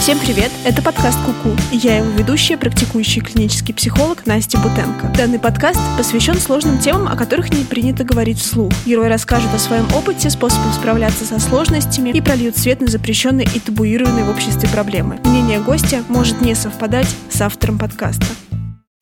[0.00, 0.50] Всем привет!
[0.64, 1.54] Это подкаст Куку.
[1.70, 5.12] И я его ведущая, практикующий клинический психолог Настя Бутенко.
[5.14, 8.72] Данный подкаст посвящен сложным темам, о которых не принято говорить вслух.
[8.86, 13.60] Герои расскажут о своем опыте, способах справляться со сложностями и прольют свет на запрещенные и
[13.60, 15.18] табуированные в обществе проблемы.
[15.22, 18.24] Мнение гостя может не совпадать с автором подкаста.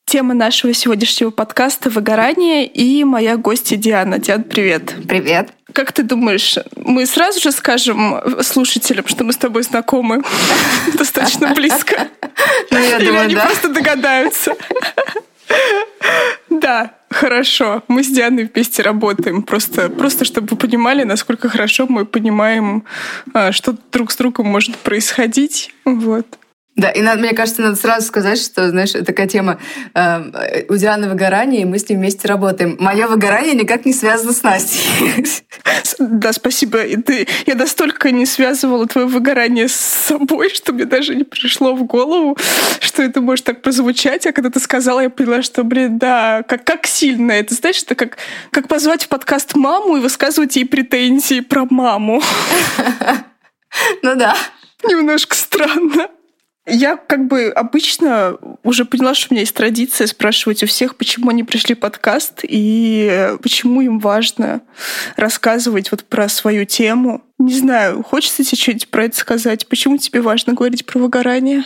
[0.09, 4.19] Тема нашего сегодняшнего подкаста— выгорание, и моя гостья Диана.
[4.19, 4.95] Диана, привет.
[5.07, 5.51] Привет.
[5.75, 10.23] Как ты думаешь, мы сразу же скажем слушателям, что мы с тобой знакомы
[10.95, 12.09] достаточно близко?
[12.71, 14.55] Ну, Или они просто догадаются?
[16.49, 17.83] Да, хорошо.
[17.89, 19.43] Мы с Дианой вместе работаем.
[19.43, 22.85] Просто, просто чтобы вы понимали, насколько хорошо мы понимаем,
[23.35, 25.75] а, что друг с другом может происходить.
[25.85, 26.27] Вот.
[26.79, 29.59] Да, и надо, мне кажется, надо сразу сказать, что, знаешь, такая тема
[29.95, 32.77] э, у Дианы выгорание, и мы с ней вместе работаем.
[32.79, 35.35] Мое выгорание никак не связано с Настей.
[35.99, 36.85] Да, спасибо.
[36.85, 41.75] И ты, я настолько не связывала твое выгорание с собой, что мне даже не пришло
[41.75, 42.39] в голову,
[42.79, 44.25] что это может так прозвучать.
[44.29, 47.55] А когда ты сказала, я поняла, что, блин, да, как, как сильно это.
[47.55, 48.19] Знаешь, это как,
[48.53, 52.23] как позвать в подкаст маму и высказывать ей претензии про маму.
[54.03, 54.37] Ну да.
[54.85, 56.09] Немножко странно.
[56.71, 61.31] Я как бы обычно уже поняла, что у меня есть традиция спрашивать у всех, почему
[61.31, 64.61] они пришли подкаст и э, почему им важно
[65.17, 67.23] рассказывать вот про свою тему.
[67.39, 69.67] Не знаю, хочется тебе что-нибудь про это сказать?
[69.69, 71.65] Почему тебе важно говорить про выгорание?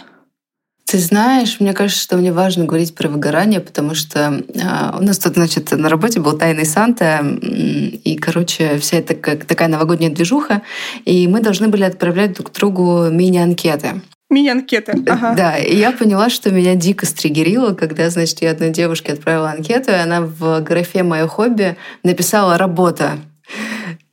[0.85, 5.19] Ты знаешь, мне кажется, что мне важно говорить про выгорание, потому что а, у нас
[5.19, 10.63] тут, значит, на работе был тайный Санта, и, короче, вся эта как такая новогодняя движуха,
[11.07, 14.03] и мы должны были отправлять друг другу мини-анкеты.
[14.33, 14.95] Мини-анкета.
[15.09, 15.35] Ага.
[15.37, 19.91] Да, и я поняла, что меня дико стригерило, когда, значит, я одной девушке отправила анкету,
[19.91, 23.19] и она в графе «Мое хобби» написала «работа».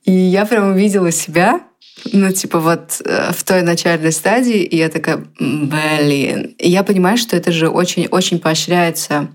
[0.04, 1.60] И я прям увидела себя,
[2.12, 6.54] ну, типа вот э, в той начальной стадии, и я такая, «М, блин.
[6.58, 9.28] И я понимаю, что это же очень-очень поощряется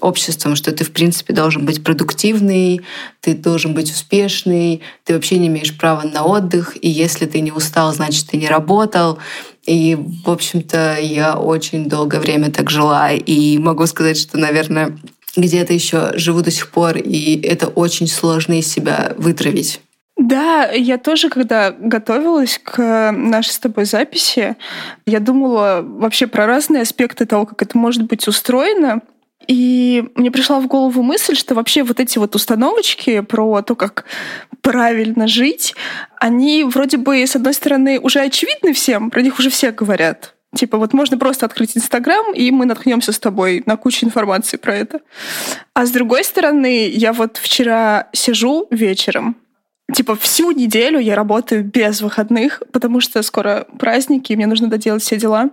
[0.00, 2.80] обществом, что ты, в принципе, должен быть продуктивный,
[3.20, 7.52] ты должен быть успешный, ты вообще не имеешь права на отдых, и если ты не
[7.52, 9.18] устал, значит, ты не работал.
[9.66, 14.98] И, в общем-то, я очень долгое время так жила, и могу сказать, что, наверное,
[15.36, 19.80] где-то еще живу до сих пор, и это очень сложно из себя вытравить.
[20.18, 24.56] Да, я тоже, когда готовилась к нашей с тобой записи,
[25.06, 29.00] я думала вообще про разные аспекты того, как это может быть устроено.
[29.46, 34.04] И мне пришла в голову мысль, что вообще вот эти вот установочки про то, как
[34.60, 35.76] правильно жить,
[36.18, 40.34] они вроде бы, с одной стороны, уже очевидны всем, про них уже все говорят.
[40.54, 44.74] Типа вот можно просто открыть Инстаграм, и мы наткнемся с тобой на кучу информации про
[44.74, 45.00] это.
[45.74, 49.36] А с другой стороны, я вот вчера сижу вечером,
[49.94, 55.02] Типа всю неделю я работаю без выходных, потому что скоро праздники, и мне нужно доделать
[55.02, 55.50] все дела.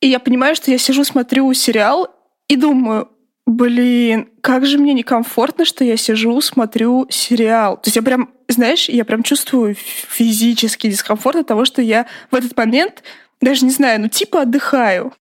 [0.00, 2.08] И я понимаю, что я сижу, смотрю сериал
[2.48, 3.08] и думаю,
[3.46, 7.76] блин, как же мне некомфортно, что я сижу, смотрю сериал.
[7.76, 12.34] То есть я прям, знаешь, я прям чувствую физический дискомфорт от того, что я в
[12.34, 13.02] этот момент
[13.40, 15.12] даже не знаю, ну типа отдыхаю.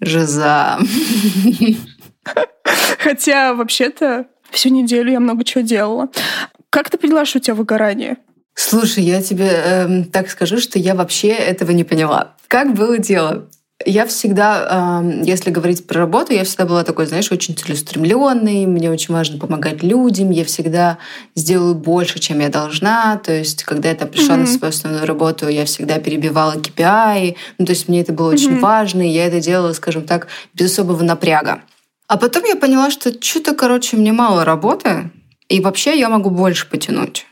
[0.00, 0.78] Жиза.
[2.98, 6.08] Хотя вообще-то всю неделю я много чего делала.
[6.74, 8.16] Как ты поняла, что у тебя выгорание?
[8.56, 12.34] Слушай, я тебе эм, так скажу, что я вообще этого не поняла.
[12.48, 13.48] Как было дело?
[13.86, 18.90] Я всегда, эм, если говорить про работу, я всегда была такой, знаешь, очень целеустремленной, мне
[18.90, 20.98] очень важно помогать людям, я всегда
[21.36, 23.18] сделаю больше, чем я должна.
[23.18, 24.52] То есть, когда я там пришла на Мгм.
[24.52, 27.36] свою основную работу, я всегда перебивала KPI.
[27.58, 28.60] Ну, то есть, мне это было очень Мгм.
[28.62, 31.60] важно, и я это делала, скажем так, без особого напряга.
[32.08, 35.12] А потом я поняла, что что-то, короче, мне мало работы,
[35.48, 37.26] и вообще я могу больше потянуть.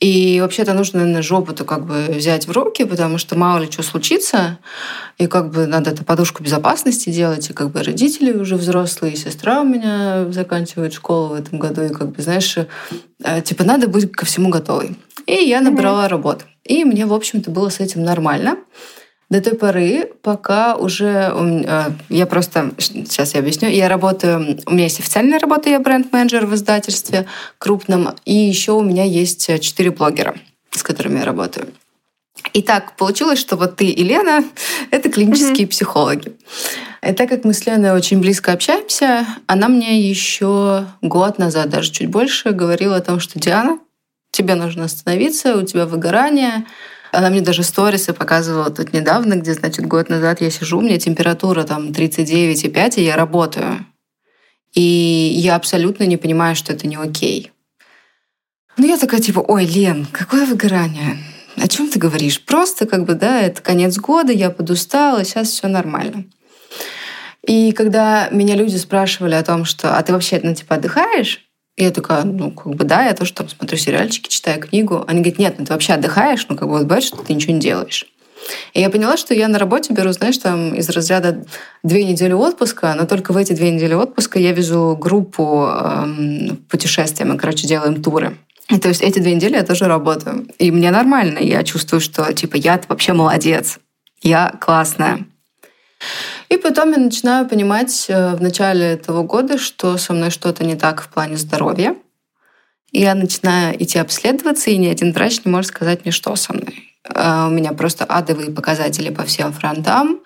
[0.00, 3.82] И вообще-то нужно, наверное, жопу-то как бы взять в руки, потому что мало ли что
[3.82, 4.58] случится,
[5.16, 9.16] и как бы надо эту подушку безопасности делать, и как бы родители уже взрослые, и
[9.16, 13.88] сестра у меня заканчивает школу в этом году, и как бы, знаешь, э, типа надо
[13.88, 14.96] быть ко всему готовой.
[15.24, 16.44] И я набрала работу.
[16.64, 18.58] И мне, в общем-то, было с этим нормально.
[19.28, 23.68] До той поры, пока уже э, я просто сейчас я объясню.
[23.68, 27.26] Я работаю, у меня есть официальная работа, я бренд-менеджер в издательстве
[27.58, 30.36] крупном, и еще у меня есть э, четыре блогера,
[30.70, 31.66] с которыми я работаю.
[32.52, 34.44] И так получилось, что вот ты и Лена—
[34.90, 36.32] это клинические психологи.
[37.02, 41.90] И так как мы с Леной очень близко общаемся, она мне еще год назад, даже
[41.90, 43.78] чуть больше, говорила о том, что Диана,
[44.30, 46.66] тебе нужно остановиться, у тебя выгорание,
[47.16, 50.98] она мне даже сторисы показывала тут недавно, где, значит, год назад я сижу, у меня
[50.98, 53.86] температура там 39,5, и я работаю.
[54.72, 57.52] И я абсолютно не понимаю, что это не окей.
[58.76, 61.16] Ну, я такая, типа, ой, Лен, какое выгорание?
[61.56, 62.42] о чем ты говоришь?
[62.42, 66.24] Просто как бы, да, это конец года, я подустала, сейчас все нормально.
[67.46, 71.45] И когда меня люди спрашивали о том, что, а ты вообще, ну, типа, отдыхаешь?
[71.76, 75.04] Я такая, ну, как бы, да, я тоже там смотрю сериальчики, читаю книгу.
[75.06, 76.46] Они говорят, нет, ну, ты вообще отдыхаешь?
[76.48, 78.06] Ну, как бы, вот бывает, что ты ничего не делаешь.
[78.72, 81.44] И я поняла, что я на работе беру, знаешь, там из разряда
[81.82, 87.26] две недели отпуска, но только в эти две недели отпуска я везу группу эм, путешествия.
[87.26, 88.38] Мы, короче, делаем туры.
[88.70, 90.46] И то есть эти две недели я тоже работаю.
[90.58, 91.38] И мне нормально.
[91.38, 93.78] Я чувствую, что типа я вообще молодец.
[94.22, 95.26] Я классная.
[96.48, 100.76] И потом я начинаю понимать э, в начале этого года, что со мной что-то не
[100.76, 101.96] так в плане здоровья.
[102.92, 106.52] И я начинаю идти обследоваться, и ни один врач не может сказать мне, что со
[106.52, 106.94] мной.
[107.08, 110.20] Э, у меня просто адовые показатели по всем фронтам.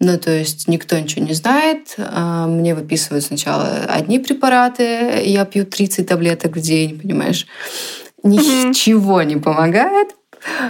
[0.00, 1.94] Ну, то есть никто ничего не знает.
[1.96, 7.46] Э, мне выписывают сначала одни препараты, я пью 30 таблеток в день, понимаешь?
[8.24, 9.26] Ничего mm-hmm.
[9.26, 10.08] не помогает.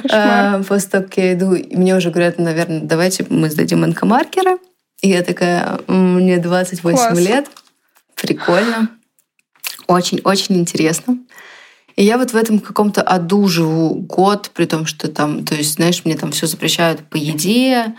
[0.03, 0.65] Кошмар.
[0.65, 4.59] После того, как я иду, мне уже говорят, наверное, давайте мы сдадим онкомаркеры.
[5.03, 7.19] И я такая, мне 28 Класс.
[7.19, 7.51] лет,
[8.15, 8.89] прикольно,
[9.89, 11.19] очень-очень интересно.
[11.97, 15.75] И я вот в этом каком-то аду живу год, при том, что там, то есть,
[15.75, 17.95] знаешь, мне там все запрещают по еде,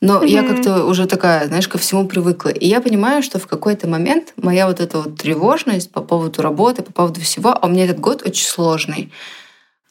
[0.00, 0.28] но mm-hmm.
[0.28, 2.50] я как-то уже такая, знаешь, ко всему привыкла.
[2.50, 6.82] И я понимаю, что в какой-то момент моя вот эта вот тревожность по поводу работы,
[6.82, 9.12] по поводу всего, а у меня этот год очень сложный.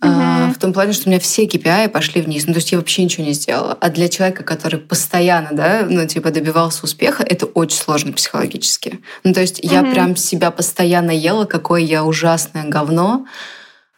[0.03, 0.53] Uh-huh.
[0.53, 2.45] В том плане, что у меня все KPI пошли вниз.
[2.47, 3.77] Ну, то есть я вообще ничего не сделала.
[3.79, 8.99] А для человека, который постоянно, да, ну, типа, добивался успеха, это очень сложно психологически.
[9.23, 9.71] Ну, то есть uh-huh.
[9.71, 13.25] я прям себя постоянно ела, какое я ужасное говно,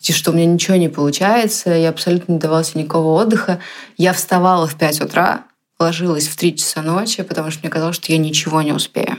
[0.08, 3.60] и что у меня ничего не получается, я абсолютно не давала себе никакого отдыха.
[3.98, 5.44] Я вставала в 5 утра,
[5.80, 9.18] ложилась в 3 часа ночи, потому что мне казалось, что я ничего не успею.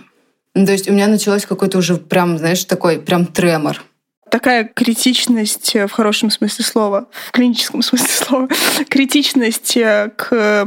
[0.55, 3.83] Ну, то есть у меня началось какой-то уже прям, знаешь, такой прям тремор
[4.31, 8.49] такая критичность э, в хорошем смысле слова, в клиническом смысле слова,
[8.89, 10.67] критичность э, к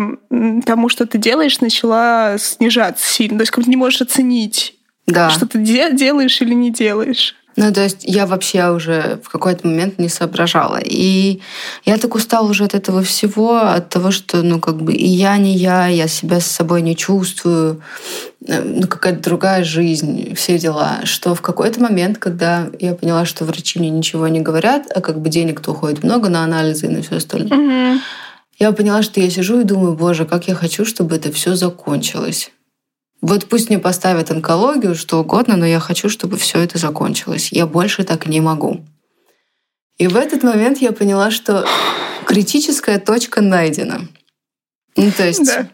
[0.66, 3.38] тому, что ты делаешь, начала снижаться сильно.
[3.38, 4.76] То есть как ты не можешь оценить,
[5.08, 5.30] да.
[5.30, 7.36] что ты делаешь или не делаешь.
[7.58, 10.80] Ну, то есть я вообще уже в какой-то момент не соображала.
[10.84, 11.42] И
[11.86, 15.38] я так устала уже от этого всего, от того, что, ну, как бы и я
[15.38, 17.82] не я, я себя с собой не чувствую,
[18.48, 23.44] э, ну, какая-то другая жизнь, все дела, что в какой-то момент, когда я поняла, что
[23.44, 27.02] врачи мне ничего не говорят, а как бы денег-то уходит много на анализы и на
[27.02, 28.02] все остальное, угу.
[28.60, 32.52] я поняла, что я сижу и думаю, боже, как я хочу, чтобы это все закончилось.
[33.22, 37.50] Вот пусть мне поставят онкологию, что угодно, но я хочу, чтобы все это закончилось.
[37.52, 38.84] Я больше так не могу.
[39.98, 41.66] И в этот момент я поняла, что
[42.26, 44.02] критическая точка найдена.
[44.98, 45.68] Ну, то есть да.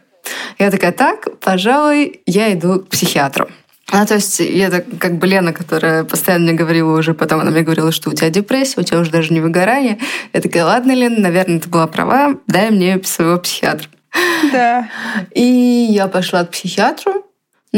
[0.58, 3.48] я такая, так, пожалуй, я иду к психиатру.
[3.90, 7.50] А, то есть я так, как бы Лена, которая постоянно мне говорила уже, потом она
[7.50, 9.98] мне говорила, что у тебя депрессия, у тебя уже даже не выгорание.
[10.34, 13.88] Я такая, ладно, Лена, наверное, ты была права, дай мне своего психиатра.
[14.52, 14.90] Да.
[15.34, 17.24] И я пошла к психиатру,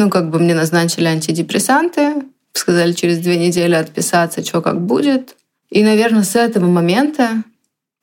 [0.00, 2.14] ну, как бы мне назначили антидепрессанты,
[2.54, 5.36] сказали через две недели отписаться, что как будет.
[5.68, 7.44] И, наверное, с этого момента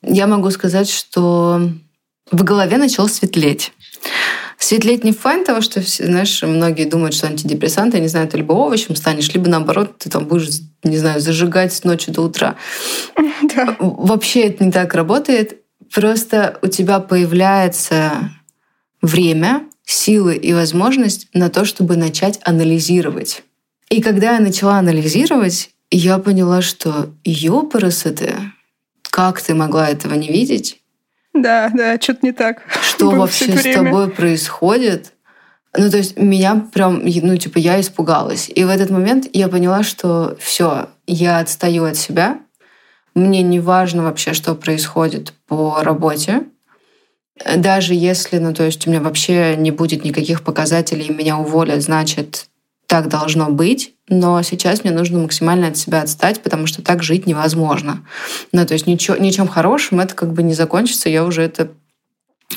[0.04, 1.60] я могу сказать, что
[2.32, 3.74] в голове начало светлеть.
[4.60, 8.54] Светлеть не в плане того, что, знаешь, многие думают, что антидепрессанты, не знаю, ты либо
[8.54, 10.50] овощем станешь, либо наоборот, ты там будешь,
[10.84, 12.56] не знаю, зажигать с ночи до утра.
[13.56, 13.76] Да.
[13.80, 15.62] Вообще это не так работает.
[15.94, 18.32] Просто у тебя появляется
[19.02, 23.44] время, силы и возможность на то, чтобы начать анализировать.
[23.90, 28.14] И когда я начала анализировать, я поняла, что ёпарасы
[29.10, 30.82] как ты могла этого не видеть?
[31.34, 32.62] Да, да, что-то не так.
[32.82, 35.14] Что вообще с тобой происходит?
[35.76, 38.50] Ну, то есть меня прям, ну, типа, я испугалась.
[38.54, 42.40] И в этот момент я поняла, что все, я отстаю от себя.
[43.16, 46.44] Мне не важно вообще, что происходит по работе
[47.56, 52.48] даже если, ну, то есть у меня вообще не будет никаких показателей, меня уволят, значит,
[52.88, 57.28] так должно быть, но сейчас мне нужно максимально от себя отстать, потому что так жить
[57.28, 58.06] невозможно.
[58.54, 61.70] Ну, то есть ничего, ничем хорошим это как бы не закончится, я уже это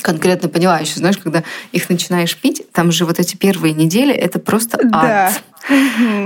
[0.03, 0.79] конкретно поняла.
[0.79, 4.91] Еще знаешь, когда их начинаешь пить, там же вот эти первые недели, это просто ад.
[4.93, 5.33] Да.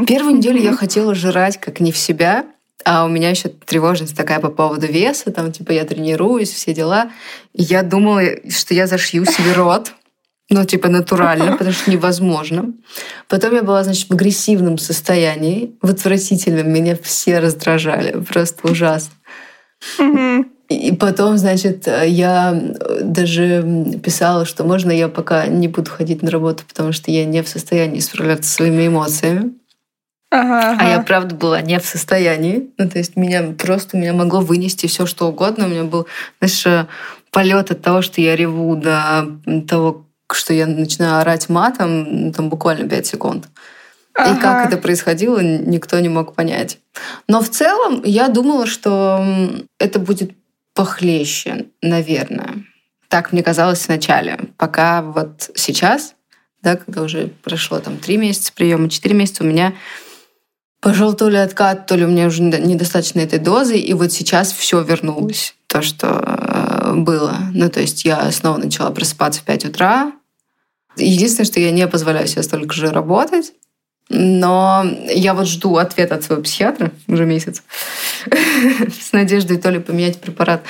[0.07, 2.45] Первую неделю я хотела жрать как не в себя,
[2.85, 7.11] а у меня еще тревожность такая по поводу веса, там, типа, я тренируюсь, все дела.
[7.53, 9.93] И я думала, что я зашью себе рот.
[10.51, 12.75] Ну, типа, натурально, потому что невозможно.
[13.29, 16.71] Потом я была, значит, в агрессивном состоянии, в отвратительном.
[16.71, 18.23] Меня все раздражали.
[18.23, 19.15] Просто ужасно.
[20.69, 22.59] И потом, значит, я
[23.01, 27.43] даже писала, что можно я пока не буду ходить на работу, потому что я не
[27.43, 29.55] в состоянии справляться со своими эмоциями.
[30.31, 30.77] Ага, ага.
[30.81, 32.71] А я, правда, была не в состоянии.
[32.77, 35.67] Ну, то есть меня просто меня могло вынести все что угодно.
[35.67, 36.07] У меня был,
[36.41, 36.89] знаешь,
[37.31, 39.39] полет от того, что я реву, до
[39.69, 43.49] того, что я начинаю орать матом, там буквально 5 секунд.
[44.15, 44.33] Ага.
[44.35, 46.79] И как это происходило, никто не мог понять.
[47.29, 49.25] Но в целом я думала, что
[49.79, 50.33] это будет
[50.75, 52.65] похлеще, наверное.
[53.09, 54.39] Так мне казалось вначале.
[54.57, 56.15] Пока вот сейчас,
[56.63, 59.75] да, когда уже прошло там три месяца приема, четыре месяца, у меня
[60.85, 64.53] пошел то ли откат, то ли у меня уже недостаточно этой дозы, и вот сейчас
[64.53, 67.39] все вернулось, то, что э, было.
[67.55, 70.13] Ну, то есть я снова начала просыпаться в 5 утра.
[70.97, 73.55] Единственное, что я не позволяю себе столько же работать,
[74.11, 77.63] но я вот жду ответа от своего психиатра уже месяц
[79.01, 80.65] с надеждой то ли поменять препарат,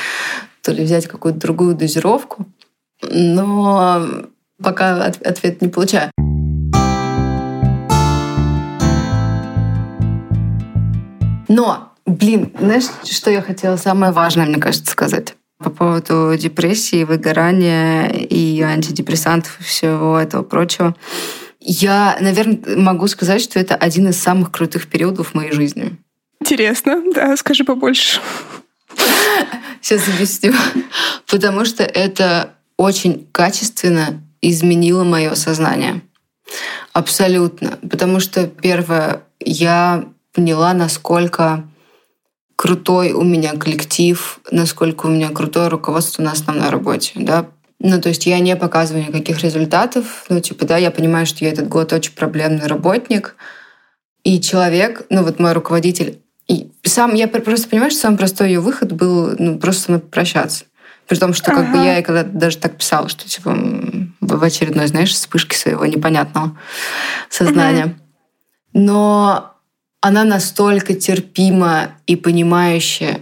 [0.63, 2.47] то ли взять какую-то другую дозировку.
[3.03, 4.07] Но
[4.63, 6.13] пока ответ не получаю.
[11.49, 15.35] Но, блин, знаешь, что я хотела самое важное, мне кажется, сказать?
[15.59, 20.95] по поводу депрессии, выгорания и антидепрессантов и всего этого прочего.
[21.61, 25.97] Я, наверное, могу сказать, что это один из самых крутых периодов в моей жизни.
[26.41, 28.21] Интересно, да, скажи побольше.
[29.81, 30.53] Сейчас объясню.
[31.27, 36.03] Потому что это очень качественно изменило мое сознание.
[36.93, 37.79] Абсолютно.
[37.91, 41.65] Потому что, первое, я поняла, насколько
[42.57, 47.13] крутой у меня коллектив, насколько у меня крутое руководство на основной работе.
[47.17, 47.47] Да?
[47.79, 50.25] Ну, то есть я не показываю никаких результатов.
[50.29, 53.37] Ну, типа, да, я понимаю, что я этот год очень проблемный работник.
[54.23, 58.61] И человек, ну, вот мой руководитель, и сам, я просто понимаю, что самый простой ее
[58.61, 60.65] выход был ну, просто со мной попрощаться.
[61.07, 61.73] При том, что как ага.
[61.73, 63.55] бы я и когда даже так писала, что типа
[64.21, 66.59] в очередной, знаешь, вспышки своего непонятного
[67.29, 67.85] сознания.
[67.85, 67.95] Ага.
[68.73, 69.54] Но
[70.05, 73.21] она настолько терпима и понимающая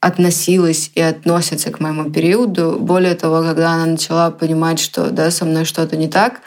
[0.00, 2.78] относилась и относится к моему периоду.
[2.80, 6.40] Более того, когда она начала понимать, что да, со мной что-то не так,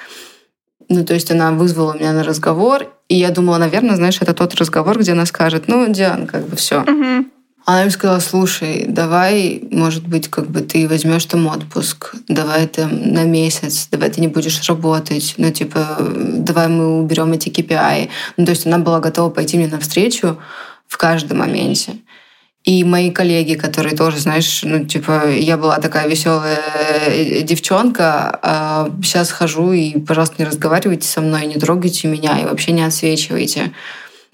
[0.90, 4.56] ну, то есть она вызвала меня на разговор, и я думала, наверное, знаешь, это тот
[4.56, 6.82] разговор, где она скажет, ну, Диан, как бы все.
[6.82, 7.30] Угу.
[7.66, 13.12] Она мне сказала, слушай, давай, может быть, как бы ты возьмешь там отпуск, давай там
[13.12, 18.10] на месяц, давай ты не будешь работать, ну, типа, давай мы уберем эти KPI.
[18.38, 20.38] Ну, то есть она была готова пойти мне навстречу
[20.88, 21.94] в каждом моменте.
[22.66, 26.60] И мои коллеги, которые тоже, знаешь, ну, типа, я была такая веселая
[27.08, 32.46] э, девчонка, а сейчас хожу и, пожалуйста, не разговаривайте со мной, не трогайте меня и
[32.46, 33.72] вообще не отсвечивайте.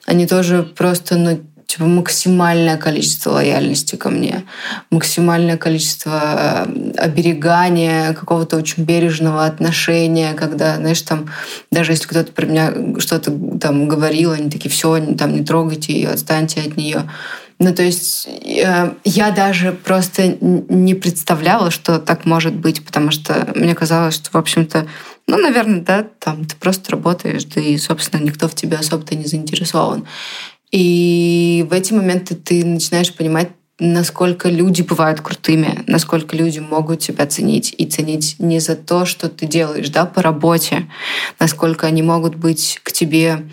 [0.05, 4.43] Они тоже просто, ну, типа, максимальное количество лояльности ко мне,
[4.89, 11.29] максимальное количество э, оберегания, какого-то очень бережного отношения, когда, знаешь, там,
[11.71, 16.09] даже если кто-то про меня что-то там говорил, они такие, все, там, не трогайте ее,
[16.09, 17.09] отстаньте от нее.
[17.57, 23.47] Ну, то есть э, я даже просто не представляла, что так может быть, потому что
[23.55, 24.87] мне казалось, что, в общем-то,
[25.27, 29.25] ну, наверное, да, там ты просто работаешь, да и, собственно, никто в тебе особо-то не
[29.25, 30.05] заинтересован.
[30.71, 33.49] И в эти моменты ты начинаешь понимать,
[33.79, 39.27] насколько люди бывают крутыми, насколько люди могут тебя ценить и ценить не за то, что
[39.27, 40.87] ты делаешь, да, по работе,
[41.39, 43.49] насколько они могут быть к тебе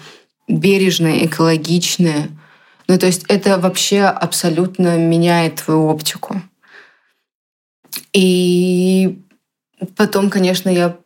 [0.46, 2.28] бережные, экологичные,
[2.88, 6.40] ну, то есть это вообще абсолютно меняет твою оптику.
[8.12, 9.18] И
[9.97, 10.97] потом, конечно, я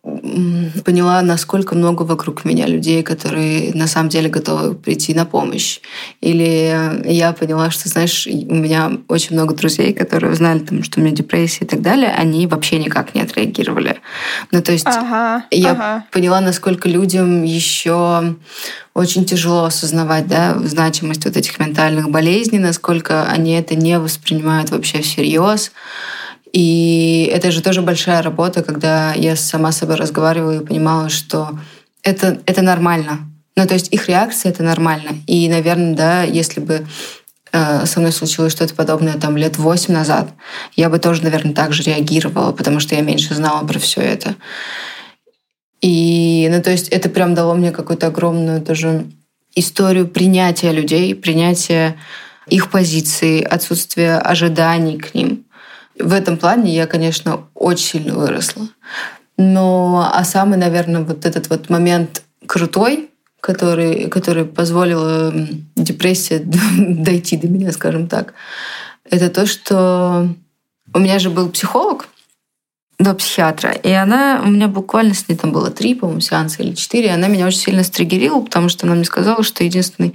[0.85, 5.81] поняла, насколько много вокруг меня людей, которые на самом деле готовы прийти на помощь.
[6.21, 11.02] Или я поняла, что, знаешь, у меня очень много друзей, которые узнали, там, что у
[11.02, 14.00] меня депрессия и так далее, они вообще никак не отреагировали.
[14.50, 16.05] Ну, то есть ага, я ага.
[16.11, 18.37] поняла, насколько людям еще
[18.95, 25.00] очень тяжело осознавать да, значимость вот этих ментальных болезней, насколько они это не воспринимают вообще
[25.00, 25.73] всерьез.
[26.52, 31.59] И это же тоже большая работа, когда я сама с собой разговаривала и понимала, что
[32.02, 33.21] это, это нормально.
[33.56, 35.11] Ну, то есть их реакция— это нормально.
[35.26, 36.87] И, наверное, да, если бы
[37.52, 40.30] э, со мной случилось что-то подобное там лет восемь назад,
[40.76, 44.37] я бы тоже, наверное, так же реагировала, потому что я меньше знала про все это.
[45.80, 49.06] И, ну, то есть это прям дало мне какую-то огромную тоже
[49.54, 51.97] историю принятия людей, принятия
[52.47, 55.44] их позиции, отсутствия ожиданий к ним.
[55.99, 58.69] В этом плане я, конечно, очень сильно выросла.
[59.37, 65.33] Но а самый, наверное, вот этот вот момент крутой, который, который позволил
[65.75, 66.41] депрессии
[66.79, 68.35] дойти до меня, скажем так,
[69.11, 70.29] это то, что
[70.95, 72.09] у меня же был психолог,
[72.99, 73.73] до психиатра.
[73.73, 77.09] И она, у меня буквально с ней там было три, по-моему, сеанса или четыре.
[77.09, 80.15] И она меня очень сильно стригерила, потому что она мне сказала, что единственный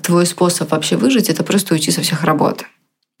[0.00, 2.64] твой способ вообще выжить— это просто уйти со всех работ.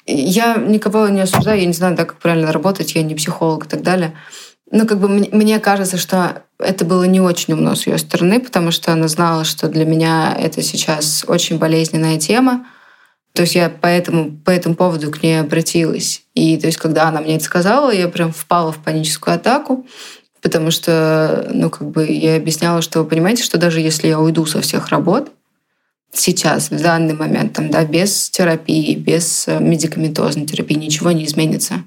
[0.06, 3.68] Я никого не осуждаю, я не знаю, да, как правильно работать, я не психолог и
[3.68, 4.14] так далее.
[4.70, 8.70] Но как бы мне кажется, что это было не очень умно с ее стороны, потому
[8.70, 12.66] что она знала, что для меня это сейчас очень болезненная тема.
[13.34, 16.22] То есть я поэтому, по этому поводу к ней обратилась.
[16.34, 19.86] И то есть, когда она мне это сказала, я прям впала в паническую атаку,
[20.42, 24.44] потому что, ну, как бы я объясняла, что вы понимаете, что даже если я уйду
[24.46, 25.30] со всех работ,
[26.12, 31.84] сейчас, в данный момент, там, да, без терапии, без э, медикаментозной терапии ничего не изменится.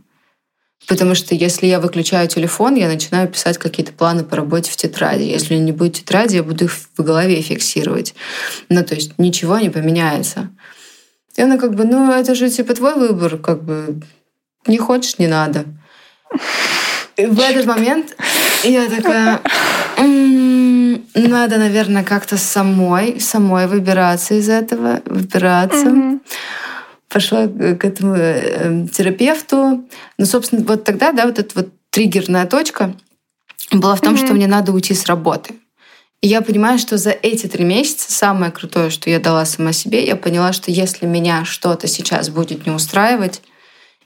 [0.87, 5.23] Потому что если я выключаю телефон, я начинаю писать какие-то планы по работе в тетради.
[5.23, 8.13] Если не будет тетради, я буду их в голове фиксировать.
[8.69, 10.49] Ну, то есть ничего не поменяется.
[11.35, 14.01] И она как бы, ну, это же типа твой выбор, как бы
[14.67, 15.65] не хочешь, не надо.
[17.17, 18.15] И в этот момент
[18.63, 19.41] я такая,
[21.13, 25.87] надо, наверное, как-то самой, самой выбираться из этого, выбираться.
[25.87, 26.19] Mm-hmm.
[27.09, 29.87] Пошла к этому э, терапевту.
[30.17, 32.93] Ну, собственно, вот тогда, да, вот эта вот триггерная точка
[33.71, 34.25] была в том, mm-hmm.
[34.25, 35.55] что мне надо уйти с работы.
[36.21, 40.05] И я понимаю, что за эти три месяца самое крутое, что я дала сама себе,
[40.05, 43.41] я поняла, что если меня что-то сейчас будет не устраивать,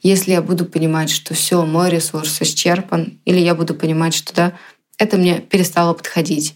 [0.01, 4.53] если я буду понимать, что все, мой ресурс исчерпан, или я буду понимать, что да,
[4.97, 6.55] это мне перестало подходить,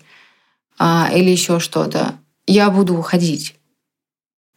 [0.78, 2.16] а, или еще что-то,
[2.48, 3.56] я буду уходить.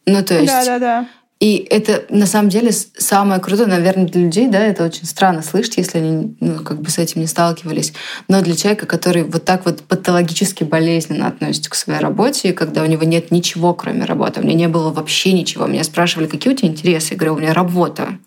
[0.05, 0.47] Ну, то есть...
[0.47, 1.07] Да, да, да.
[1.39, 5.77] И это на самом деле самое крутое, наверное, для людей, да, это очень странно слышать,
[5.77, 7.93] если они ну, как бы с этим не сталкивались.
[8.27, 12.87] Но для человека, который вот так вот патологически болезненно относится к своей работе, когда у
[12.87, 15.67] него нет ничего, кроме работы, у меня не было вообще ничего.
[15.67, 17.13] Меня спрашивали, какие у тебя интересы?
[17.13, 18.17] Я говорю, у меня работа.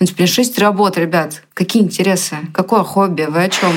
[0.00, 1.42] Ну, теперь шесть работ, ребят.
[1.52, 2.36] Какие интересы?
[2.54, 3.26] Какое хобби?
[3.28, 3.72] Вы о чем?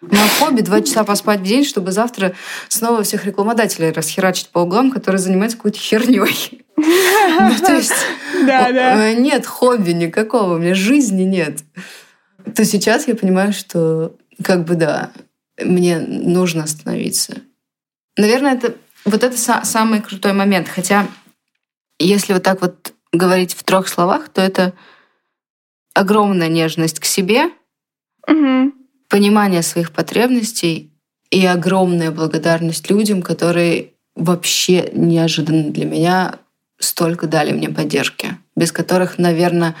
[0.00, 2.34] На хобби два часа поспать в день, чтобы завтра
[2.68, 6.64] снова всех рекламодателей расхерачить по углам, которые занимаются какой-то херней.
[6.76, 7.92] Ну, то есть
[8.46, 9.12] да, да.
[9.12, 11.58] нет хобби никакого, у меня жизни нет.
[12.54, 15.10] То сейчас я понимаю, что как бы да,
[15.60, 17.42] мне нужно остановиться.
[18.16, 20.68] Наверное, это вот это самый крутой момент.
[20.68, 21.08] Хотя,
[21.98, 24.72] если вот так вот говорить в трех словах, то это
[25.94, 27.50] огромная нежность к себе,
[28.26, 28.72] угу
[29.08, 30.92] понимание своих потребностей
[31.30, 36.38] и огромная благодарность людям, которые вообще неожиданно для меня
[36.78, 39.74] столько дали мне поддержки, без которых, наверное,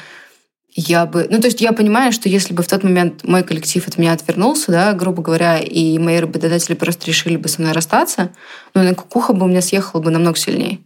[0.74, 1.26] я бы...
[1.30, 4.12] Ну, то есть я понимаю, что если бы в тот момент мой коллектив от меня
[4.12, 8.30] отвернулся, да, грубо говоря, и мои работодатели просто решили бы со мной расстаться,
[8.74, 10.78] ну, на кукуха бы у меня съехала бы намного сильнее.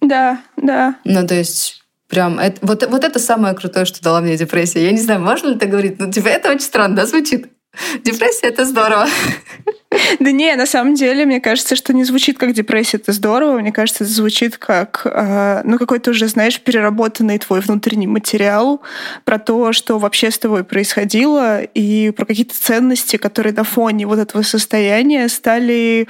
[0.00, 0.96] Да, да.
[1.04, 2.38] Ну, то есть прям...
[2.38, 4.84] Это, вот, вот это самое крутое, что дала мне депрессия.
[4.84, 7.48] Я не знаю, можно ли так говорить, но типа это очень странно, да, звучит?
[8.02, 9.06] Депрессия— это здорово.
[10.20, 13.58] Да не, на самом деле, мне кажется, что не звучит как депрессия, это здорово.
[13.58, 18.82] Мне кажется, это звучит как, э, ну, какой-то уже, знаешь, переработанный твой внутренний материал
[19.24, 24.20] про то, что вообще с тобой происходило, и про какие-то ценности, которые на фоне вот
[24.20, 26.06] этого состояния стали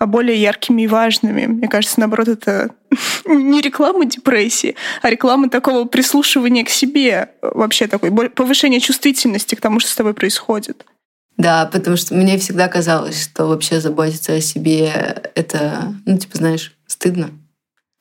[0.00, 1.46] более яркими и важными.
[1.46, 2.70] Мне кажется, наоборот, это
[3.24, 9.80] не реклама депрессии, а реклама такого прислушивания к себе, вообще такой повышение чувствительности к тому,
[9.80, 10.84] что с тобой происходит.
[11.36, 16.74] Да, потому что мне всегда казалось, что вообще заботиться о себе это, ну, типа, знаешь,
[16.86, 17.30] стыдно.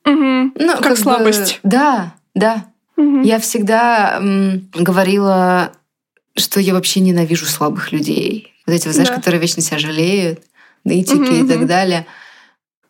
[0.06, 0.52] Угу.
[0.56, 1.60] Ну, как, как слабость.
[1.64, 2.66] Бы, да, да.
[2.98, 3.22] Угу.
[3.22, 5.72] Я всегда м, говорила,
[6.36, 8.54] что я вообще ненавижу слабых людей.
[8.66, 9.16] Вот эти, знаешь, да.
[9.16, 10.44] которые вечно себя жалеют,
[10.84, 12.06] нытики угу, и так далее.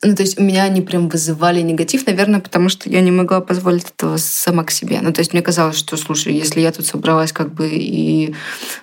[0.04, 3.40] Ну, то есть у меня они прям вызывали негатив, наверное, потому что я не могла
[3.40, 5.00] позволить этого сама к себе.
[5.02, 8.34] Ну, то есть мне казалось, что, слушай, если я тут собралась как бы и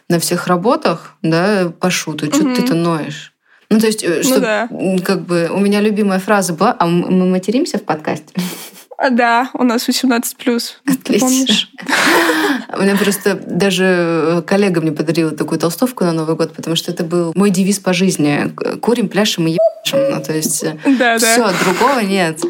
[0.09, 3.35] на всех работах, да, пашу, то что ты-то ноешь?
[3.71, 4.69] Ну, то есть, э, ну, что, да.
[5.05, 8.33] как бы, у меня любимая фраза была, а мы материмся в подкасте?
[9.11, 10.81] Да, у нас 18 плюс.
[11.05, 11.71] Помнишь?
[12.77, 17.05] У меня просто даже коллега мне подарила такую толстовку на Новый год, потому что это
[17.05, 18.53] был мой девиз по жизни.
[18.81, 20.17] Курим, пляшем и ебашим.
[20.17, 20.63] Ну, то есть
[20.99, 21.55] да, все, да.
[21.65, 22.43] другого нет.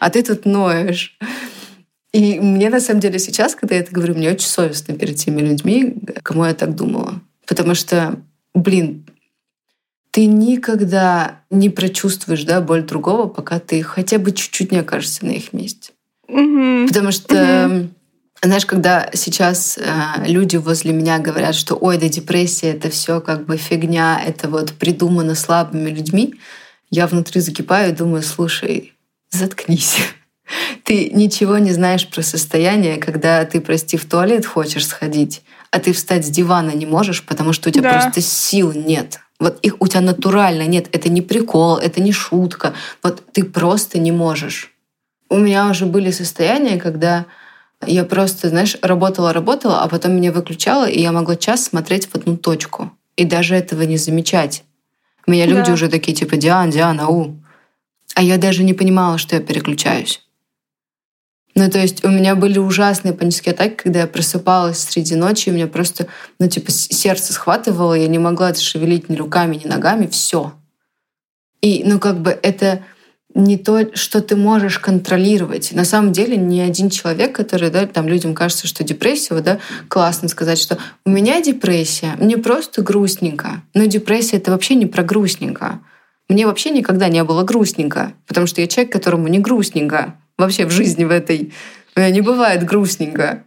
[0.00, 1.16] А ты тут ноешь.
[2.12, 5.40] И мне на самом деле сейчас, когда я это говорю, мне очень совестно перед теми
[5.40, 7.20] людьми, кому я так думала.
[7.46, 8.16] Потому что,
[8.54, 9.06] блин,
[10.10, 15.30] ты никогда не прочувствуешь да, боль другого, пока ты хотя бы чуть-чуть не окажешься на
[15.30, 15.91] их месте.
[16.32, 16.88] Mm-hmm.
[16.88, 17.88] Потому что, mm-hmm.
[18.42, 19.82] знаешь, когда сейчас э,
[20.26, 24.72] люди возле меня говорят, что ой, да депрессия это все как бы фигня, это вот
[24.72, 26.34] придумано слабыми людьми,
[26.90, 28.92] я внутри закипаю и думаю, слушай,
[29.30, 29.98] заткнись.
[30.84, 35.94] Ты ничего не знаешь про состояние, когда ты, прости, в туалет хочешь сходить, а ты
[35.94, 38.00] встать с дивана не можешь, потому что у тебя да.
[38.00, 39.20] просто сил нет.
[39.38, 40.88] Вот их у тебя натурально нет.
[40.92, 42.74] Это не прикол, это не шутка.
[43.02, 44.71] Вот ты просто не можешь.
[45.32, 47.24] У меня уже были состояния, когда
[47.84, 52.14] Я просто, знаешь, работала, работала, а потом меня выключала, и я могла час смотреть в
[52.14, 52.92] одну точку.
[53.16, 54.62] И даже этого не замечать.
[55.26, 55.72] У меня люди Да.
[55.72, 57.34] уже такие, типа, Диан, Диана, у.
[58.14, 60.22] А я даже не понимала, что я переключаюсь.
[61.56, 65.52] Ну, то есть у меня были ужасные панические атаки, когда я просыпалась среди ночи, и
[65.52, 66.06] у меня просто,
[66.38, 70.52] ну, типа, сердце схватывало, я не могла это шевелить ни руками, ни ногами, все.
[71.62, 72.84] И, ну, как бы это
[73.34, 75.72] не то, что ты можешь контролировать.
[75.72, 80.28] На самом деле ни один человек, который, да, там людям кажется, что депрессия, да, классно
[80.28, 83.62] сказать, что у меня депрессия, мне просто грустненько.
[83.74, 85.80] Но депрессия— это вообще не про грустненько.
[86.28, 90.16] Мне вообще никогда не было грустненько, потому что я человек, которому не грустненько.
[90.38, 91.52] Вообще в жизни в этой
[91.96, 93.44] меня не бывает грустненько.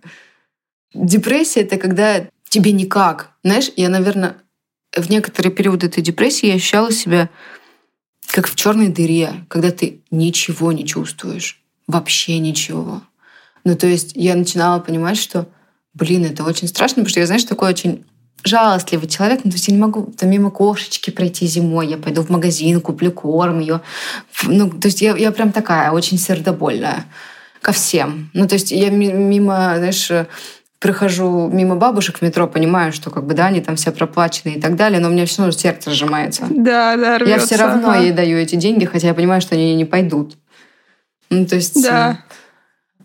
[0.93, 3.31] Депрессия— это когда тебе никак.
[3.43, 4.35] Знаешь, я, наверное,
[4.95, 7.29] в некоторые периоды этой депрессии я ощущала себя
[8.27, 11.61] как в черной дыре, когда ты ничего не чувствуешь.
[11.87, 13.01] Вообще ничего.
[13.63, 15.47] Ну, то есть я начинала понимать, что,
[15.93, 18.05] блин, это очень страшно, потому что я, знаешь, такой очень
[18.43, 22.21] жалостливый человек, ну, то есть я не могу там мимо кошечки пройти зимой, я пойду
[22.21, 23.81] в магазин, куплю корм ее.
[24.43, 27.05] Ну, то есть я, я прям такая, очень сердобольная
[27.61, 28.29] ко всем.
[28.33, 30.11] Ну, то есть я ми- мимо, знаешь,
[30.79, 34.61] прохожу мимо бабушек в метро, понимаю, что как бы, да, они там все проплачены и
[34.61, 36.45] так далее, но у меня все равно сердце сжимается.
[36.49, 37.99] Да, да, Я рвётся, все равно ага.
[37.99, 40.37] ей даю эти деньги, хотя я понимаю, что они не пойдут.
[41.29, 41.81] Ну, то есть...
[41.81, 42.19] Да.
[42.29, 42.33] э,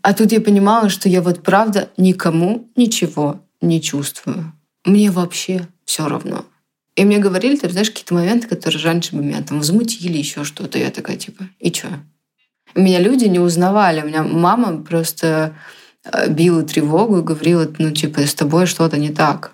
[0.02, 4.52] А тут я понимала, что я вот правда никому ничего не чувствую.
[4.84, 6.44] Мне вообще все равно.
[6.96, 10.78] И мне говорили, ты знаешь, какие-то моменты, которые раньше бы меня там возмутили, еще что-то.
[10.78, 11.88] Я такая, типа, и чё?
[12.74, 14.02] Меня люди не узнавали.
[14.02, 15.54] У меня мама просто
[16.28, 19.52] била тревогу и говорила, ну, типа, с тобой что-то не так.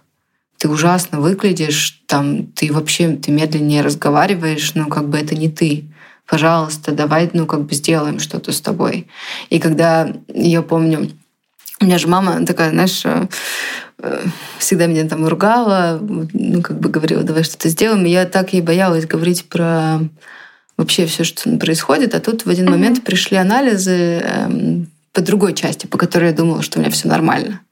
[0.59, 5.85] Ты ужасно выглядишь, там, ты вообще, ты медленнее разговариваешь, но как бы это не ты.
[6.27, 9.07] Пожалуйста, давай, ну, как бы сделаем что-то с тобой.
[9.51, 11.11] И когда, я помню,
[11.81, 13.27] у меня же мама такая, знаешь, э,
[13.99, 14.25] э,
[14.59, 18.07] всегда меня там ругала, ну, как бы говорила, давай что-то сделаем.
[18.07, 20.01] И я так ей боялась говорить про
[20.77, 22.15] вообще все, что происходит.
[22.15, 26.61] А тут в один момент пришли анализы эм, по другой части, по которой я думала,
[26.61, 27.63] что у меня все нормально.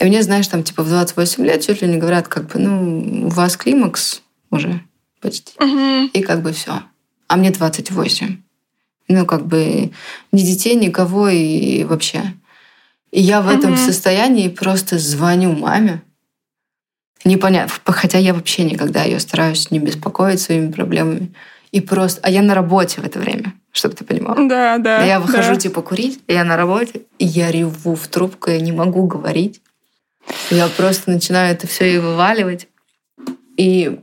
[0.00, 3.26] И мне, знаешь, там типа в 28 лет чуть ли не говорят, как бы, ну,
[3.26, 4.80] у вас климакс уже
[5.20, 5.52] почти.
[5.60, 6.06] Мгм.
[6.14, 6.82] И как бы все.
[7.28, 8.38] А мне 28.
[9.08, 9.92] Ну, как бы
[10.32, 12.22] ни детей, никого и вообще.
[13.10, 16.00] И я в этом состоянии просто звоню маме.
[17.26, 17.92] Непонятно.
[17.92, 21.34] Хотя я вообще никогда ее стараюсь не беспокоить своими проблемами.
[21.70, 22.18] И просто...
[22.22, 24.48] А я на работе в это время, чтобы ты понимала.
[24.48, 25.04] Да, да.
[25.04, 25.60] я выхожу да.
[25.60, 29.60] типа курить, я на работе, и я реву в трубку, я не могу говорить.
[30.50, 32.68] Я просто начинаю это все и вываливать.
[33.56, 34.00] И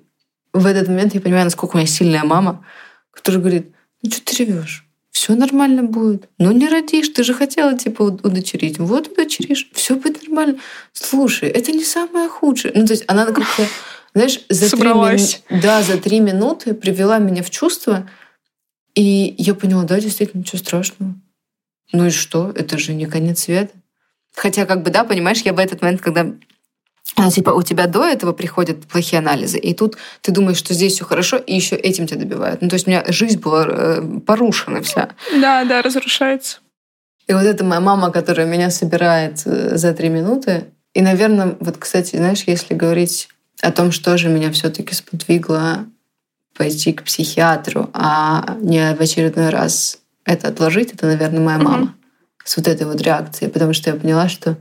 [0.53, 2.65] в этот момент я понимаю, насколько у меня сильная мама,
[3.11, 4.85] которая говорит, ну что ты ревешь?
[5.11, 6.29] Все нормально будет.
[6.37, 8.79] Ну не родишь, ты же хотела типа уд- удочерить.
[8.79, 10.59] Вот удочеришь, все будет нормально.
[10.91, 12.73] Слушай, это не самое худшее.
[12.75, 13.65] Ну то есть она как-то,
[14.13, 18.09] знаешь, за три, мину- да, за три минуты привела меня в чувство,
[18.95, 21.15] и я поняла, да, действительно, ничего страшного.
[21.91, 22.51] Ну и что?
[22.55, 23.73] Это же не конец света.
[24.35, 26.33] Хотя, как бы, да, понимаешь, я в этот момент, когда
[27.15, 30.93] а, типа у тебя до этого приходят плохие анализы, и тут ты думаешь, что здесь
[30.93, 32.61] все хорошо, и еще этим тебя добивают.
[32.61, 35.09] Ну, то есть у меня жизнь была э, порушена вся.
[35.39, 36.59] Да, да, разрушается.
[37.27, 40.65] И вот это моя мама, которая меня собирает э, за три минуты.
[40.93, 43.29] И, наверное, вот, кстати, знаешь, если говорить
[43.61, 45.85] о том, что же меня все-таки сподвигло
[46.53, 51.95] пойти к психиатру, а не в очередной раз это отложить, это, наверное, моя мама
[52.43, 54.57] с вот этой вот реакцией, потому что я поняла, что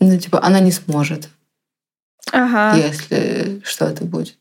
[0.00, 1.28] ну, типа, она не сможет,
[2.32, 2.76] Ага.
[2.76, 4.36] если что-то будет.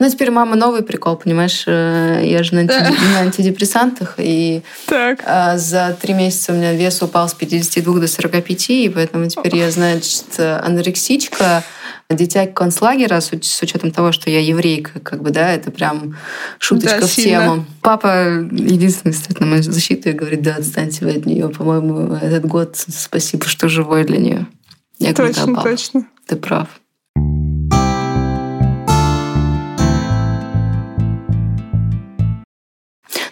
[0.00, 1.64] Ну, теперь мама новый прикол, понимаешь?
[1.66, 5.20] э, Я же на, антиде- на антидепрессантах, и Так.
[5.24, 9.56] а, За три месяца у меня вес упал с 52 до 45, и поэтому теперь
[9.56, 11.62] я, значит, анорексичка,
[12.10, 16.16] дитя концлагера, с, с учетом того, что я еврейка, как бы, да, это прям
[16.58, 17.40] шуточка Да, в сильно.
[17.42, 17.66] тему.
[17.80, 22.44] Папа единственный стоит на мою защиту и говорит, да, отстаньте вы от нее, по-моему, этот
[22.46, 24.46] год спасибо, что живой для нее.
[24.98, 26.06] Я говорю, да, Точно, пап, точно.
[26.26, 26.68] ты прав.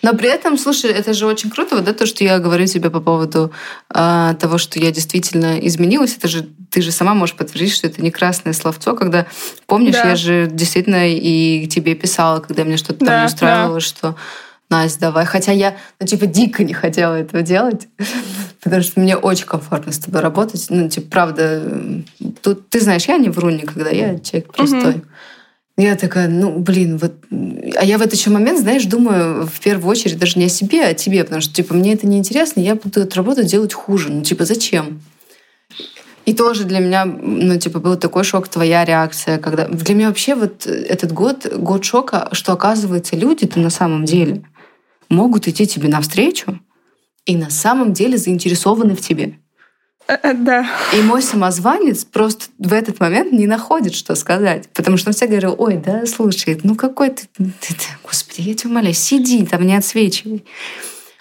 [0.02, 2.90] Но при этом, слушай, это же очень круто, вот да, то, что я говорю тебе
[2.90, 3.52] по поводу
[3.88, 6.16] а, того, что я действительно изменилась.
[6.16, 9.26] Это же ты же сама можешь подтвердить, что это не красное словцо, когда
[9.66, 10.10] помнишь, Да.
[10.10, 14.16] я же действительно и тебе писала, когда мне что-то там Да, не устраивало, что
[14.70, 15.26] Настя, давай.
[15.26, 17.88] Хотя я, ну, типа, дико не хотела этого делать,
[18.62, 20.66] потому что мне очень комфортно с тобой работать.
[20.70, 21.62] Ну, типа, правда,
[22.40, 25.02] тут, ты знаешь, я не вру никогда, я человек простой.
[25.78, 27.14] Я такая, ну, блин, вот...
[27.76, 30.84] А я в этот еще момент, знаешь, думаю в первую очередь даже не о себе,
[30.84, 34.12] а о тебе, потому что, типа, мне это неинтересно, я буду эту работу делать хуже.
[34.12, 35.00] Ну, типа, зачем?
[36.26, 39.66] И тоже для меня, ну, типа, был такой шок, твоя реакция, когда...
[39.66, 44.42] Для меня вообще вот этот год, год шока, что, оказывается, люди-то на самом деле
[45.08, 46.60] могут идти тебе навстречу
[47.24, 49.38] и на самом деле заинтересованы в тебе.
[50.08, 50.66] Э, э, да.
[50.92, 54.68] И мой самозванец просто в этот момент не находит, что сказать.
[54.74, 58.54] Потому что он все говорил, ой, да, слушай, ну какой ты, ты, ты господи, я
[58.54, 60.44] тебя умоляю, сиди там, не отсвечивай.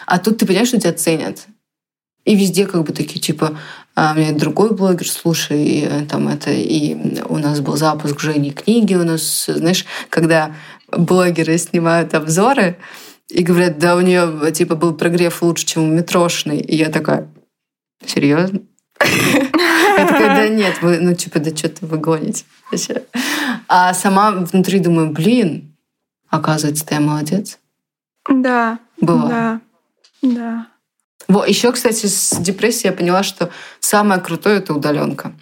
[0.06, 1.46] А тут ты понимаешь, что тебя ценят.
[2.24, 3.58] И везде как бы такие, типа,
[3.96, 8.20] а у меня другой блогер, слушай, и, э, там это, и у нас был запуск
[8.20, 10.56] Жени книги, у нас, знаешь, когда
[10.92, 12.78] блогеры снимают обзоры
[13.30, 16.60] и говорят, да, у нее типа был прогрев лучше, чем у метрошной.
[16.60, 17.28] И я такая,
[18.06, 18.62] серьезно?
[19.04, 22.46] Я такая, да нет, вы, ну типа, да что-то вы гоните.
[23.68, 25.76] А сама внутри думаю, блин,
[26.30, 27.60] оказывается, ты молодец.
[28.30, 28.80] Да.
[29.00, 29.28] Была.
[29.28, 29.62] Да.
[30.22, 30.68] Да.
[31.28, 35.34] Вот, еще, кстати, с депрессией я поняла, что самое крутое это удаленка.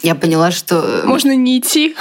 [0.00, 1.02] Я поняла, что...
[1.02, 1.94] Э, Можно не идти.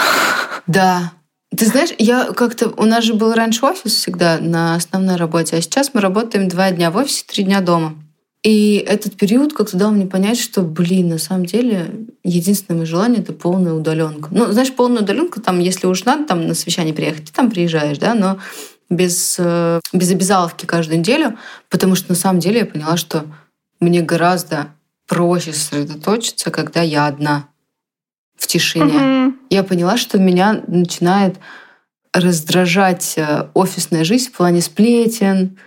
[0.67, 1.12] Да.
[1.56, 2.70] Ты знаешь, я как-то...
[2.70, 6.72] У нас же был раньше офис всегда на основной работе, а сейчас мы работаем два
[6.72, 7.96] дня в офисе, три дня дома.
[8.43, 13.19] И этот период как-то дал мне понять, что, блин, на самом деле, единственное мое желание—
[13.21, 14.30] это полная удаленка.
[14.32, 17.99] Ну, знаешь, полная удаленка, там, если уж надо там на совещание приехать, ты там приезжаешь,
[17.99, 18.39] да, но
[18.89, 21.38] без, э, без обязаловки каждую неделю,
[21.69, 23.25] потому что на самом деле я поняла, что
[23.80, 24.67] мне гораздо
[25.08, 27.47] проще сосредоточиться, когда я одна
[28.38, 28.86] в тишине.
[28.86, 29.34] Mm-hmm.
[29.51, 31.38] Я поняла, что меня начинает
[32.12, 35.60] раздражать э, офисная жизнь в плане сплетен,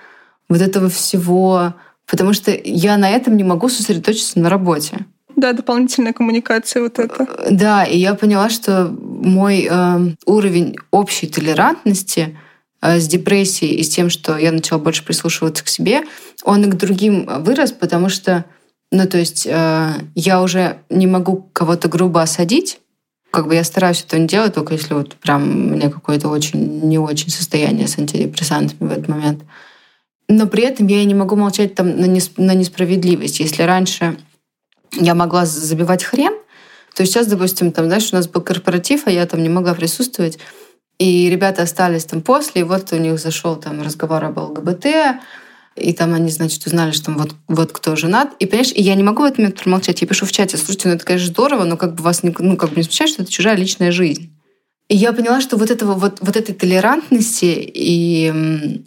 [0.48, 1.74] вот этого всего,
[2.06, 5.06] потому что я на этом не могу сосредоточиться на работе.
[5.36, 7.26] Да, дополнительная коммуникация вот это.
[7.38, 12.36] Э, да, и я поняла, что мой э, уровень общей толерантности
[12.84, 16.02] Э, с депрессией и с тем, что я начала больше прислушиваться к себе,
[16.44, 18.44] он и к другим вырос, потому что,
[18.92, 22.80] ну, то есть э, я уже не могу кого-то грубо осадить,
[23.30, 26.86] как бы я стараюсь этого не делать, только если вот прям у меня какое-то очень
[26.86, 29.42] не очень состояние с антидепрессантами в этот момент.
[30.28, 33.40] Но при этом я и не могу молчать там на, несп- на несправедливость.
[33.40, 34.16] Если раньше
[34.92, 36.32] я могла забивать хрен,
[36.94, 40.38] то сейчас, допустим, там, знаешь, у нас был корпоратив, а я там не могла присутствовать,
[40.98, 44.86] и ребята остались там после, и вот у них зашел там разговор об ЛГБТ,
[45.76, 48.32] и там они, значит, узнали, что там вот, вот кто женат.
[48.38, 50.00] И, понимаешь, и я не могу в этот момент промолчать.
[50.02, 52.56] Я пишу в чате, слушайте, ну это, конечно, здорово, но как бы вас не, ну,
[52.56, 54.32] как бы не смущает, что это чужая личная жизнь.
[54.88, 58.84] И я поняла, что вот, этого, вот, вот этой толерантности и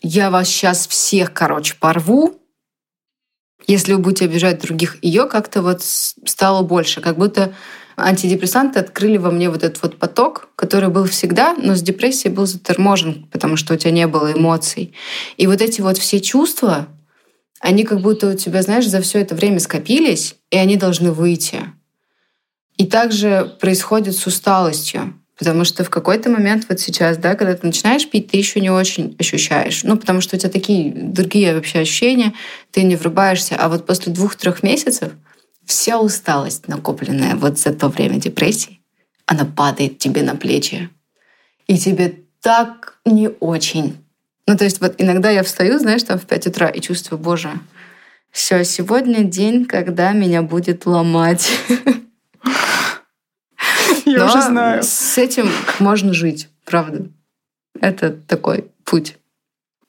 [0.00, 2.38] я вас сейчас всех, короче, порву,
[3.66, 7.54] если вы будете обижать других, ее как-то вот стало больше, как будто
[7.96, 12.46] антидепрессанты открыли во мне вот этот вот поток, который был всегда, но с депрессией был
[12.46, 14.94] заторможен, потому что у тебя не было эмоций.
[15.36, 16.86] И вот эти вот все чувства,
[17.60, 21.62] они как будто у тебя, знаешь, за все это время скопились, и они должны выйти.
[22.76, 25.17] И также происходит с усталостью.
[25.38, 28.70] Потому что в какой-то момент вот сейчас, да, когда ты начинаешь пить, ты еще не
[28.70, 29.84] очень ощущаешь.
[29.84, 32.34] Ну, потому что у тебя такие другие вообще ощущения,
[32.72, 33.54] ты не врубаешься.
[33.56, 35.12] А вот после двух-трех месяцев
[35.64, 38.80] вся усталость, накопленная вот за то время депрессии,
[39.26, 40.90] она падает тебе на плечи.
[41.68, 43.96] И тебе так не очень.
[44.48, 47.50] Ну, то есть вот иногда я встаю, знаешь, там в 5 утра и чувствую, боже,
[48.32, 51.48] все, сегодня день, когда меня будет ломать.
[54.16, 54.82] Я уже знаю.
[54.82, 57.08] С этим можно жить, правда.
[57.80, 59.16] Это такой путь.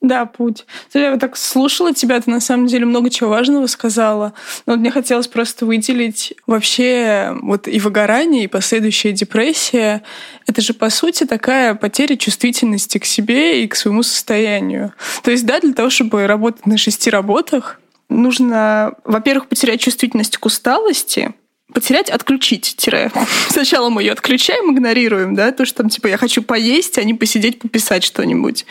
[0.00, 0.64] Да, путь.
[0.94, 4.32] Я вот так слушала тебя, ты на самом деле много чего важного сказала.
[4.64, 10.02] Но вот мне хотелось просто выделить вообще вот и выгорание, и последующая депрессия.
[10.46, 14.94] Это же, по сути, такая потеря чувствительности к себе и к своему состоянию.
[15.22, 17.78] То есть, да, для того, чтобы работать на шести работах,
[18.08, 21.34] нужно, во-первых, потерять чувствительность к усталости,
[21.72, 23.10] потерять, отключить, тире.
[23.48, 27.14] Сначала мы ее отключаем, игнорируем, да, то, что там, типа, я хочу поесть, а не
[27.14, 28.66] посидеть, пописать что-нибудь.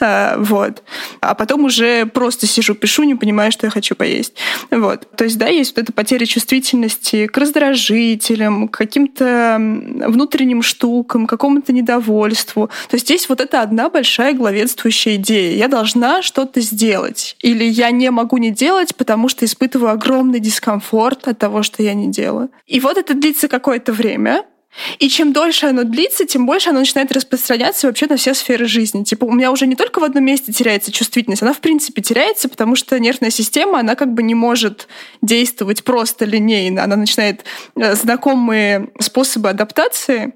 [0.00, 0.82] А, вот.
[1.20, 4.34] А потом уже просто сижу, пишу, не понимаю, что я хочу поесть.
[4.70, 5.06] Вот.
[5.16, 11.72] То есть, да, есть вот эта потеря чувствительности к раздражителям, к каким-то внутренним штукам, какому-то
[11.72, 12.68] недовольству.
[12.88, 15.56] То есть здесь вот это одна большая главенствующая идея.
[15.56, 17.36] Я должна что-то сделать.
[17.40, 21.94] Или я не могу не делать, потому что испытываю огромный дискомфорт от того, что я
[21.94, 22.48] не делаю дело.
[22.66, 24.44] И вот это длится какое-то время,
[24.98, 29.04] и чем дольше оно длится, тем больше оно начинает распространяться вообще на все сферы жизни.
[29.04, 32.48] Типа у меня уже не только в одном месте теряется чувствительность, она в принципе теряется,
[32.48, 34.88] потому что нервная система, она как бы не может
[35.20, 36.84] действовать просто линейно.
[36.84, 37.44] Она начинает
[37.76, 40.32] э, знакомые способы адаптации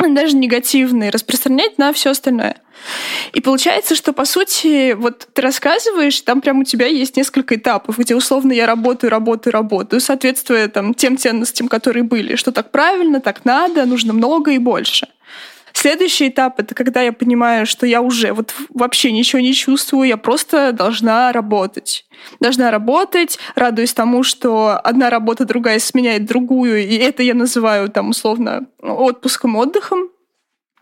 [0.00, 2.56] даже негативные, распространять на все остальное.
[3.32, 7.98] И получается, что по сути, вот ты рассказываешь, там прям у тебя есть несколько этапов,
[7.98, 13.20] где условно я работаю, работаю, работаю, соответствуя там тем ценностям, которые были, что так правильно,
[13.20, 15.06] так надо, нужно много и больше.
[15.84, 20.16] Следующий этап— это когда я понимаю, что я уже вот вообще ничего не чувствую, я
[20.16, 22.06] просто должна работать.
[22.40, 28.08] Должна работать, радуясь тому, что одна работа, другая сменяет другую, и это я называю там
[28.08, 30.08] условно отпуском, отдыхом.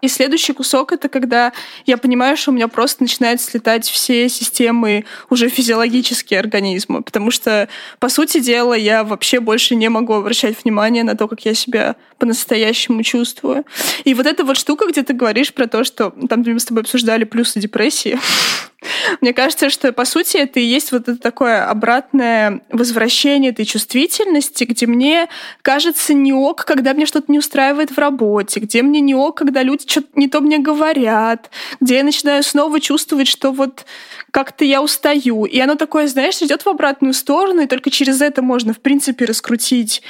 [0.03, 1.53] И следующий кусок— это когда
[1.87, 7.69] я понимаю, что у меня просто начинают слетать все системы уже физиологические организма, потому что,
[8.01, 11.95] по сути дела, я вообще больше не могу обращать внимание на то, как я себя
[12.19, 13.65] по-настоящему чувствую.
[14.03, 16.83] И вот эта вот штука, где ты говоришь про то, что там мы с тобой
[16.83, 18.19] обсуждали плюсы депрессии,
[19.21, 24.65] Мне кажется, что по сути это и есть вот это такое обратное возвращение этой чувствительности,
[24.65, 25.29] где мне
[25.63, 29.63] кажется не ок, когда мне что-то не устраивает в работе, где мне не ок, когда
[29.63, 33.85] люди что-то не то мне говорят, где я начинаю снова чувствовать, что вот
[34.31, 35.45] как-то я устаю.
[35.45, 39.27] И оно такое, знаешь, идет в обратную сторону, и только через это можно, в принципе,
[39.27, 40.03] раскрутить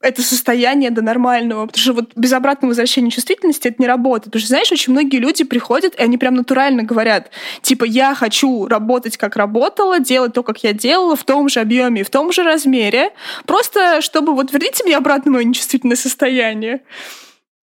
[0.00, 1.66] это состояние до нормального.
[1.66, 4.26] Потому что вот без обратного возвращения чувствительности это не работает.
[4.26, 7.30] Потому что, знаешь, очень многие люди приходят, и они прям натурально говорят,
[7.62, 12.04] типа, я хочу работать, как работала, делать то, как я делала, в том же объеме
[12.04, 13.10] в том же размере,
[13.46, 16.80] просто чтобы вот верните мне обратно мое нечувствительное состояние.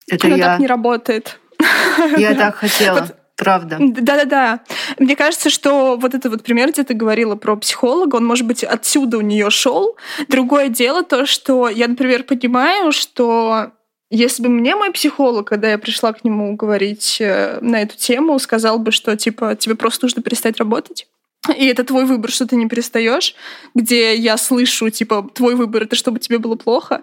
[0.08, 0.46] Это Оно я.
[0.46, 1.40] так не работает.
[2.18, 3.02] Я так хотела.
[3.02, 3.78] Вот Правда.
[3.80, 4.60] Да-да-да.
[5.00, 8.64] Мне кажется, что вот этот вот пример, где ты говорила про психолога, он, может быть,
[8.64, 9.98] отсюда у нее шел.
[10.28, 13.72] Другое дело то, что я, например, понимаю, что
[14.12, 18.38] если бы мне мой психолог, когда я пришла к нему говорить э, на эту тему,
[18.38, 21.08] сказал бы, что типа тебе просто нужно перестать работать,
[21.58, 23.34] и это твой выбор, что ты не перестаешь,
[23.74, 27.02] где я слышу, типа, твой выбор это чтобы тебе было плохо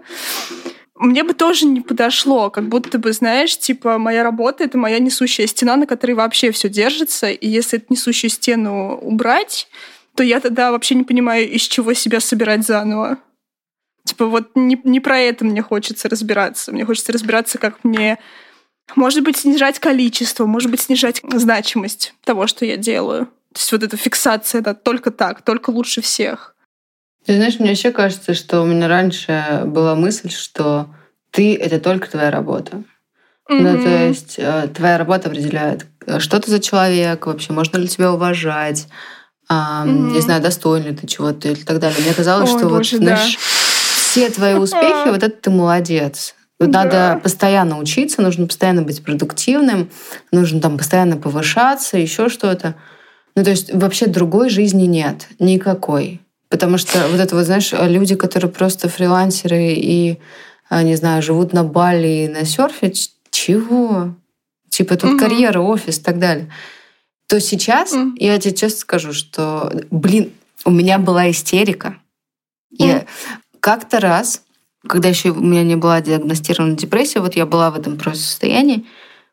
[0.98, 5.46] мне бы тоже не подошло, как будто бы, знаешь, типа, моя работа— это моя несущая
[5.46, 9.68] стена, на которой вообще все держится, и если эту несущую стену убрать,
[10.14, 13.18] то я тогда вообще не понимаю, из чего себя собирать заново.
[14.04, 16.72] Типа вот не, не про это мне хочется разбираться.
[16.72, 18.18] Мне хочется разбираться, как мне,
[18.96, 23.26] может быть, снижать количество, может быть, снижать значимость того, что я делаю.
[23.52, 26.56] То есть вот эта фиксация, да, только так, только лучше всех.
[27.28, 30.88] Ты знаешь, мне вообще кажется, что у меня раньше была мысль, что
[31.30, 32.84] ты— это только твоя работа.
[33.50, 33.60] Mm-hmm.
[33.60, 35.84] Ну, то есть э, твоя работа определяет,
[36.20, 38.88] что ты за человек, вообще можно ли тебя уважать,
[39.52, 40.12] mm-hmm.
[40.12, 42.00] не знаю, достоин ли ты чего-то и так далее.
[42.00, 43.16] Мне казалось, Ой, что боже, вот, да.
[43.16, 46.34] знаешь, все твои успехи, вот это ты молодец.
[46.58, 46.84] Вот да.
[46.84, 49.90] Надо постоянно учиться, нужно постоянно быть продуктивным,
[50.32, 52.74] нужно там постоянно повышаться, еще что-то.
[53.34, 56.22] Ну, то есть вообще другой жизни нет, никакой.
[56.48, 60.18] Потому что вот это вот, знаешь, люди, которые просто фрилансеры и,
[60.68, 62.92] а, не знаю, живут на Бали и на серфе,
[63.30, 64.14] чего?
[64.70, 65.18] Типа тут угу.
[65.18, 66.50] карьера, офис и так далее.
[67.28, 68.14] То сейчас, угу.
[68.16, 70.32] я тебе честно скажу, что, блин,
[70.64, 71.98] у меня была истерика.
[72.72, 72.87] Угу.
[72.87, 73.06] Я
[73.61, 74.42] как-то раз,
[74.87, 78.87] когда еще у меня не была диагностирована депрессия, вот я была в этом просто состоянии,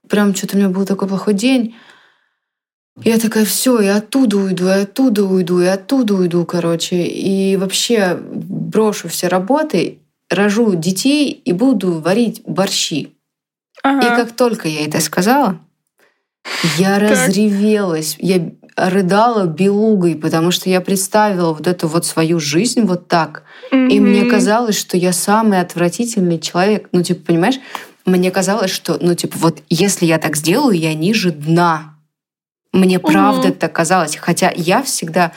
[0.10, 1.76] прям что-то у меня был такой плохой день,
[3.04, 7.04] я такая, все, и оттуда уйду, и оттуда уйду, и оттуда уйду, короче.
[7.06, 13.16] И вообще брошу все работы, рожу детей и буду варить борщи.
[13.84, 14.00] Ага.
[14.00, 15.60] И как только я это сказала,
[16.78, 17.12] я так.
[17.12, 18.16] разревелась.
[18.20, 23.44] Я рыдала белугой, потому что я представила вот эту вот свою жизнь вот так.
[23.72, 23.90] Mm-hmm.
[23.90, 26.90] И мне казалось, что я самый отвратительный человек.
[26.92, 27.60] Ну, типа, понимаешь,
[28.06, 31.95] мне казалось, что, ну, типа, вот если я так сделаю, я ниже дна.
[32.76, 33.08] Мне угу.
[33.08, 34.18] правда это казалось.
[34.18, 35.32] Хотя я всегда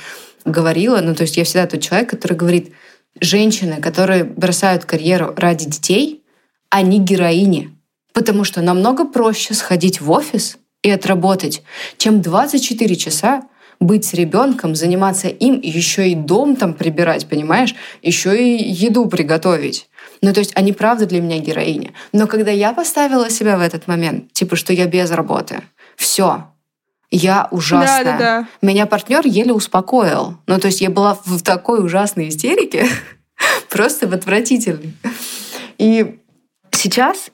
[0.44, 2.72] говорила, ну то есть я всегда тот человек, который говорит,
[3.20, 6.24] женщины, которые бросают карьеру ради детей,
[6.68, 7.70] они героини.
[8.12, 11.62] Потому что намного проще сходить в офис и отработать,
[11.96, 13.42] чем 24 часа
[13.78, 17.76] быть с ребенком, заниматься им, еще и дом там прибирать, понимаешь?
[18.02, 19.88] Еще и еду приготовить.
[20.20, 21.92] Ну, то есть они правда для меня героини.
[22.12, 25.62] Но когда я поставила себя в этот момент, типа, что я без работы,
[25.94, 26.48] все,
[27.10, 28.04] я ужасная.
[28.04, 28.48] Да, да, да.
[28.60, 30.36] Меня партнер еле успокоил.
[30.46, 32.86] Ну, то есть я была в такой ужасной истерике,
[33.70, 34.94] просто в отвратительной.
[35.78, 36.18] И
[36.70, 37.30] сейчас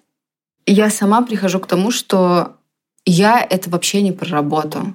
[0.67, 2.57] я сама прихожу к тому, что
[3.05, 4.95] я это вообще не про работу.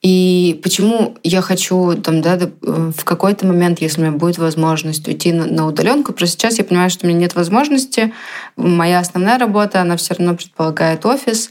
[0.00, 5.32] И почему я хочу там, да, в какой-то момент, если у меня будет возможность уйти
[5.32, 8.14] на, на удаленку, просто сейчас я понимаю, что у меня нет возможности.
[8.56, 11.50] Моя основная работа, она все равно предполагает офис.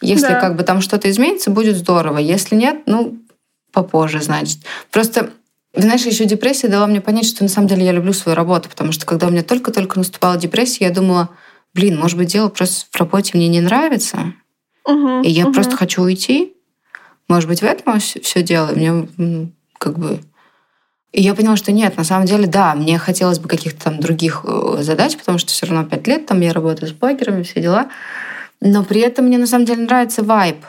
[0.00, 0.40] Если да.
[0.40, 2.18] как бы там что-то изменится, будет здорово.
[2.18, 3.16] Если нет, ну,
[3.72, 4.58] попозже, значит.
[4.90, 5.30] Просто
[5.76, 8.92] знаешь, еще депрессия дала мне понять, что на самом деле я люблю свою работу, потому
[8.92, 11.30] что когда у меня только-только наступала депрессия, я думала,
[11.74, 14.34] блин, может быть, дело просто в работе мне не нравится,
[14.86, 15.54] Угу, и я угу.
[15.54, 16.53] просто хочу уйти.
[17.28, 18.72] Может быть, в этом все дело.
[18.72, 19.08] Мне
[19.78, 20.20] как бы...
[21.12, 24.44] И я поняла, что нет, на самом деле, да, мне хотелось бы каких-то там других
[24.44, 27.88] э, задач, потому что все равно пять лет там я работаю с блогерами, все дела.
[28.60, 30.64] Но при этом мне на самом деле нравится вайб.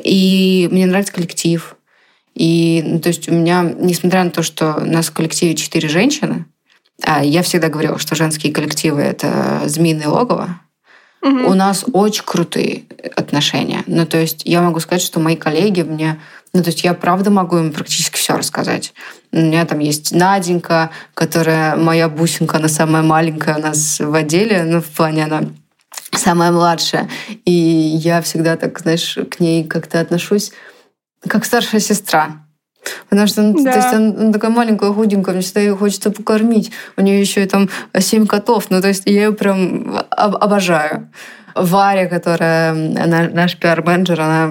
[0.00, 1.76] И мне нравится коллектив.
[2.34, 5.88] И, ну, то есть у меня, несмотря на то, что у нас в коллективе четыре
[5.88, 6.44] женщины,
[7.02, 10.60] а я всегда говорила, что женские коллективы— это змеиное логово,
[11.20, 11.46] Мгм.
[11.46, 12.84] у нас очень крутые
[13.16, 13.82] отношения.
[13.86, 16.20] Ну, то есть я могу сказать, что мои коллеги мне...
[16.52, 18.94] Ну, то есть я правда могу им практически все рассказать.
[19.32, 24.62] У меня там есть Наденька, которая моя бусинка, она самая маленькая у нас в отделе,
[24.64, 25.42] ну, в плане она
[26.12, 27.08] самая младшая.
[27.44, 30.52] И я всегда так, знаешь, к ней как-то отношусь
[31.26, 32.47] как старшая сестра.
[33.10, 33.72] Потому что ну, Да.
[33.72, 36.70] то есть она, она такая маленькая, худенькая, мне всегда ее хочется покормить.
[36.96, 38.66] У нее еще и там семь котов.
[38.70, 41.10] Ну, то есть я ее прям об- обожаю.
[41.54, 44.50] Варя, которая она, наш пиар-менеджер, она,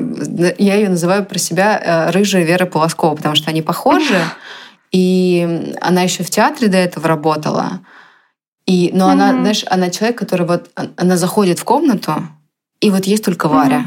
[0.58, 4.20] я ее называю про себя э, рыжая Вера Полоскова, потому что они похожи.
[4.92, 7.82] И она еще в театре до этого работала.
[8.66, 9.42] И, но она, Мгм.
[9.42, 12.14] знаешь, она человек, который вот, он- она заходит в комнату,
[12.82, 13.48] и вот есть только.
[13.48, 13.86] Варя.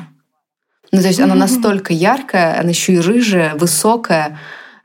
[0.93, 4.39] Ну, то есть она настолько яркая, она еще и рыжая, высокая.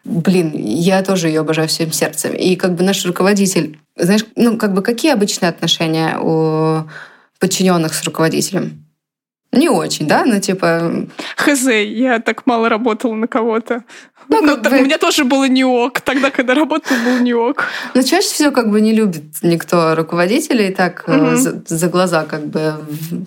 [0.05, 2.33] Блин, я тоже ее обожаю всем сердцем.
[2.33, 6.83] И как бы наш руководитель, знаешь, ну, как бы какие обычные отношения у
[7.39, 8.85] подчиненных с руководителем?
[9.51, 10.23] Не очень, да?
[10.25, 13.83] Ну, типа, Хз, я так мало работала на кого-то.
[14.27, 16.01] Ну, Ну, как так бы- У меня тоже было не ок.
[16.01, 17.63] Тогда, когда работал, был не ок.
[17.93, 21.37] Ну, чаще всего как бы не любит никто руководителей, так Мгм.
[21.37, 22.73] за, за глаза как бы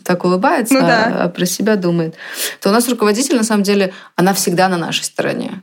[0.05, 1.05] так улыбается, Ну да.
[1.07, 2.15] а, а про себя думает.
[2.61, 5.63] То у нас руководитель, на самом деле, она всегда на нашей стороне.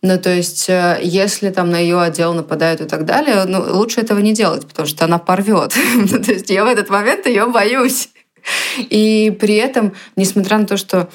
[0.00, 4.00] Ну, то есть, э, если там на ее отдел нападают и так далее, ну, лучше
[4.00, 5.74] этого не делать, потому что она порвет.
[5.94, 8.10] Ну, то есть, я в этот момент ее боюсь.
[8.78, 11.08] И при этом, несмотря на то, что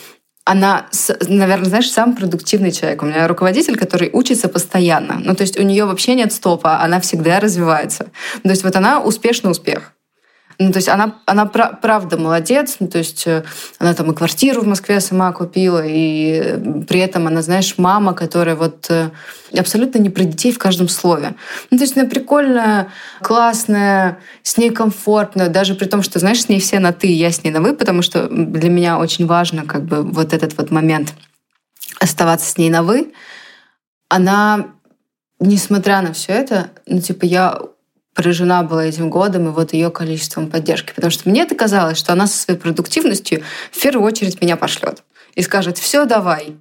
[0.45, 0.88] она,
[1.27, 3.01] наверное, знаешь, самый продуктивный человек.
[3.01, 5.21] У меня руководитель, который учится постоянно.
[5.23, 8.11] Ну, то есть у нее вообще нет стопа, она всегда развивается.
[8.43, 9.93] То есть вот она успешный успех.
[10.59, 13.43] Ну, то есть она, она пра- правда молодец, ну, то есть э,
[13.79, 18.55] она там и квартиру в Москве сама купила, и при этом она, знаешь, мама, которая
[18.55, 19.09] вот э,
[19.57, 21.35] абсолютно не про детей в каждом слове.
[21.71, 22.89] Ну, то есть она прикольная,
[23.21, 27.31] классная, с ней комфортно, даже при том, что, знаешь, с ней все на «ты», я
[27.31, 30.71] с ней на «вы», потому что для меня очень важно как бы вот этот вот
[30.71, 31.13] момент
[31.99, 33.13] оставаться с ней на «вы».
[34.09, 34.67] Она,
[35.39, 37.59] несмотря на все это, ну, типа, я
[38.14, 40.93] поражена была этим годом и вот ее количеством поддержки.
[40.93, 45.03] Потому что мне это казалось, что она со своей продуктивностью в первую очередь меня пошлет
[45.36, 46.55] и скажет, все, давай.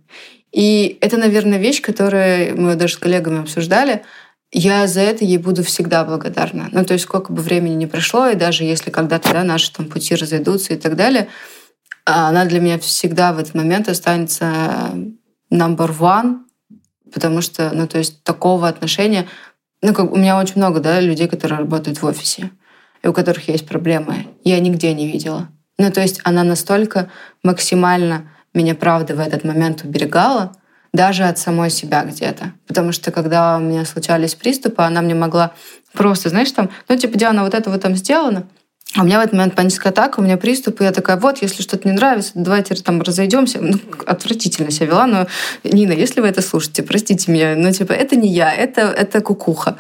[0.51, 4.03] И это, наверное, вещь, которую мы даже с коллегами обсуждали.
[4.51, 6.69] Я за это ей буду всегда благодарна.
[6.73, 9.87] Ну, то есть сколько бы времени не прошло, и даже если когда-то да, наши там
[9.87, 11.29] пути разойдутся и так далее,
[12.05, 14.93] она для меня всегда в этот момент останется
[15.51, 16.41] number one,
[17.13, 19.27] потому что, ну, то есть такого отношения
[19.83, 22.51] ну, как у меня очень много, да, людей, которые работают в офисе,
[23.03, 24.26] и у которых есть проблемы.
[24.45, 25.49] Я нигде не видела.
[25.78, 27.11] Ну, то есть она настолько
[27.43, 30.53] максимально меня, правда, в этот момент уберегала,
[30.93, 32.53] даже от самой себя где-то.
[32.66, 35.53] Потому что когда у меня случались приступы, она мне могла
[35.93, 38.47] просто, знаешь, там, ну, типа, Диана, вот это вот там сделано,
[38.95, 41.40] а у меня в этот момент паническая атака, у меня приступ, и я такая, вот,
[41.40, 43.59] если что-то не нравится, давайте там разойдемся.
[43.61, 45.26] Ну, отвратительно себя вела, но,
[45.64, 49.76] Нина, если вы это слушаете, простите меня, но, типа, это не я, это, это кукуха.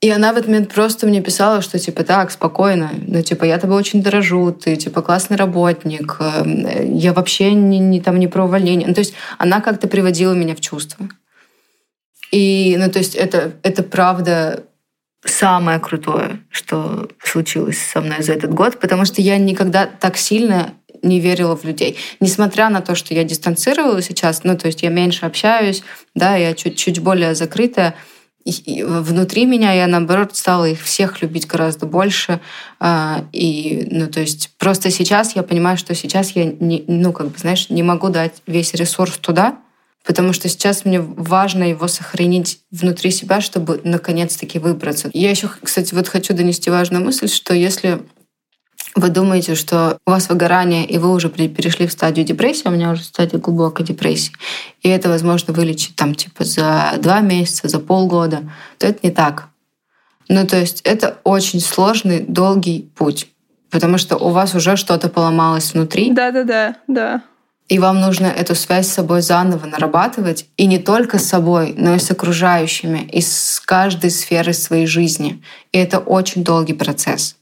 [0.00, 3.58] И она в этот момент просто мне писала, что, типа, так, спокойно, ну, типа, я
[3.58, 6.18] тобой очень дорожу, ты, типа, классный работник,
[6.84, 8.88] я вообще не, не, там, не про увольнение.
[8.88, 11.08] Ну, то есть она как-то приводила меня в чувство.
[12.32, 14.64] И, ну, то есть это, это правда
[15.24, 20.74] самое крутое, что случилось со мной за этот год, потому что я никогда так сильно
[21.02, 21.98] не верила в людей.
[22.20, 25.82] Несмотря на то, что я дистанцировала сейчас, ну, то есть я меньше общаюсь,
[26.14, 27.94] да, я чуть-чуть более закрытая,
[28.44, 32.40] и внутри меня я, наоборот, стала их всех любить гораздо больше.
[33.32, 37.38] И, ну, то есть просто сейчас я понимаю, что сейчас я, не, ну, как бы,
[37.38, 39.56] знаешь, не могу дать весь ресурс туда,
[40.04, 45.10] потому что сейчас мне важно его сохранить внутри себя, чтобы наконец-таки выбраться.
[45.12, 48.02] Я еще, кстати, вот хочу донести важную мысль, что если
[48.94, 52.92] вы думаете, что у вас выгорание, и вы уже перешли в стадию депрессии, у меня
[52.92, 54.32] уже стадия глубокой депрессии,
[54.82, 58.42] и это возможно вылечить там типа за два месяца, за полгода,
[58.78, 59.48] то это не так.
[60.28, 63.28] Ну, то есть это очень сложный, долгий путь,
[63.70, 66.12] потому что у вас уже что-то поломалось внутри.
[66.12, 67.22] Да-да-да, да.
[67.68, 70.46] И вам нужно эту связь с собой заново нарабатывать.
[70.56, 75.42] И не только с собой, но и с окружающими, и с каждой сферой своей жизни.
[75.72, 77.36] И это очень долгий процесс.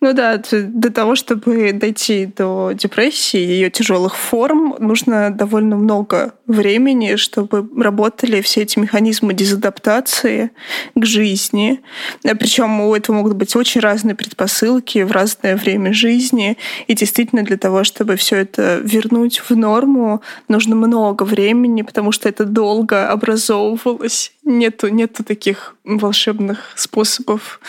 [0.00, 7.16] Ну да, для того, чтобы дойти до депрессии, ее тяжелых форм, нужно довольно много времени,
[7.16, 10.52] чтобы работали все эти механизмы дезадаптации
[10.94, 11.80] к жизни.
[12.24, 16.56] Э, Причем у этого могут быть очень разные предпосылки в разное время жизни.
[16.86, 22.28] И действительно для того, чтобы все это вернуть в норму, нужно много времени, потому что
[22.28, 24.32] это долго образовывалось.
[24.44, 27.60] Нету, нету таких волшебных способов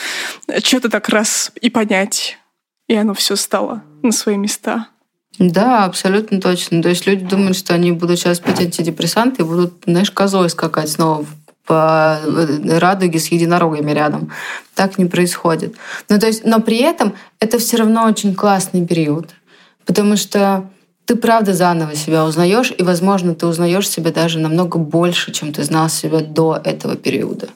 [0.64, 2.38] что-то так раз и понять,
[2.88, 4.88] и оно все стало на свои места.
[5.40, 6.82] Да, абсолютно точно.
[6.84, 10.90] То есть люди думают, что они будут сейчас пить антидепрессанты и будут, знаешь, козой скакать
[10.90, 11.26] снова
[11.66, 14.32] по э, радуге с единорогами рядом.
[14.76, 15.76] Так не происходит.
[16.10, 19.30] Но, то есть, но при этом это все равно очень классный период,
[19.86, 20.70] потому что
[21.06, 25.64] ты правда заново себя узнаешь, и, возможно, ты узнаешь себя даже намного больше, чем ты
[25.64, 27.50] знал себя до этого периода.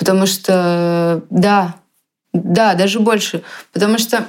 [0.00, 1.74] Потому что, да,
[2.32, 3.42] да, даже больше.
[3.70, 4.26] Потому что,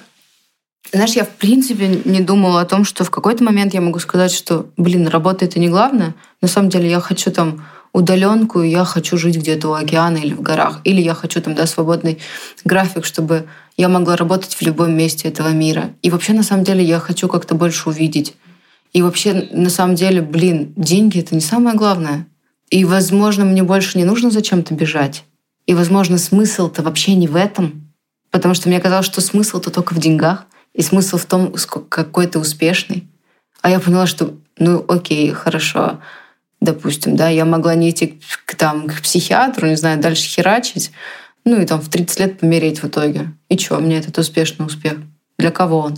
[0.92, 4.34] знаешь, я в принципе не думала о том, что в какой-то момент я могу сказать,
[4.34, 6.14] что, блин, работа это не главное.
[6.42, 10.42] На самом деле я хочу там удаленку, я хочу жить где-то у океана или в
[10.42, 10.82] горах.
[10.84, 12.20] Или я хочу там, да, свободный
[12.66, 13.48] график, чтобы
[13.78, 15.92] я могла работать в любом месте этого мира.
[16.02, 18.34] И вообще, на самом деле, я хочу как-то больше увидеть.
[18.92, 22.28] И вообще, на самом деле, блин, деньги— это не самое главное.
[22.70, 25.24] И, возможно, мне больше не нужно зачем-то бежать.
[25.66, 27.94] И, возможно, смысл-то вообще не в этом.
[28.30, 30.46] Потому что мне казалось, что смысл-то только в деньгах.
[30.74, 31.54] И смысл в том,
[31.90, 33.08] какой ты успешный.
[33.62, 36.00] А я поняла, что, ну, окей, хорошо,
[36.62, 40.92] допустим, да, я могла не идти к, там, к психиатру, не знаю, дальше херачить,
[41.44, 43.34] ну и там в 30 лет помереть в итоге.
[43.50, 44.98] И что, мне этот успешный успех?
[45.38, 45.98] Для кого он?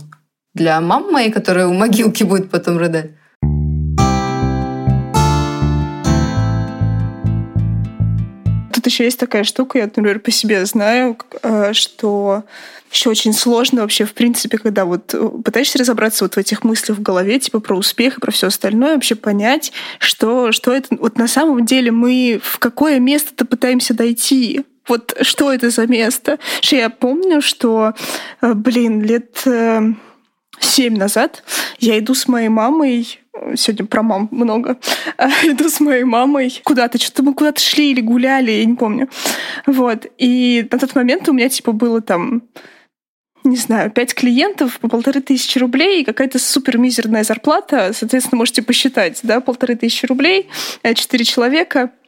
[0.54, 3.10] Для мамы моей, которая у могилки будет потом рыдать?
[8.84, 12.44] Тут еще есть такая штука, я, например, по себе знаю, э, что
[12.92, 16.98] еще очень сложно вообще, в принципе, когда вот э, пытаешься разобраться вот в этих мыслях
[16.98, 21.16] в голове, типа про успех и про все остальное, вообще понять, что, что это вот
[21.16, 24.66] на самом деле мы в какое место-то пытаемся дойти.
[24.86, 26.38] Вот что это за место?
[26.60, 27.94] Что я помню, что,
[28.42, 29.44] э, блин, лет
[30.60, 31.42] семь назад
[31.78, 33.23] я иду с моей мамой
[33.56, 34.78] сегодня про мам много.
[35.44, 39.08] Иду с моей мамой куда-то, что-то мы куда-то шли или гуляли, я не помню.
[39.66, 40.06] Вот.
[40.18, 42.42] И на тот момент у меня, типа, было там
[43.46, 47.90] не знаю, пять клиентов по полторы тысячи рублей и какая-то супер мизерная зарплата.
[47.92, 50.48] Соответственно, можете посчитать, да, полторы тысячи рублей,
[50.82, 51.90] э, четыре человека—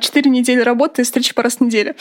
[0.00, 1.94] четыре недели работы, встречи по раз в неделю.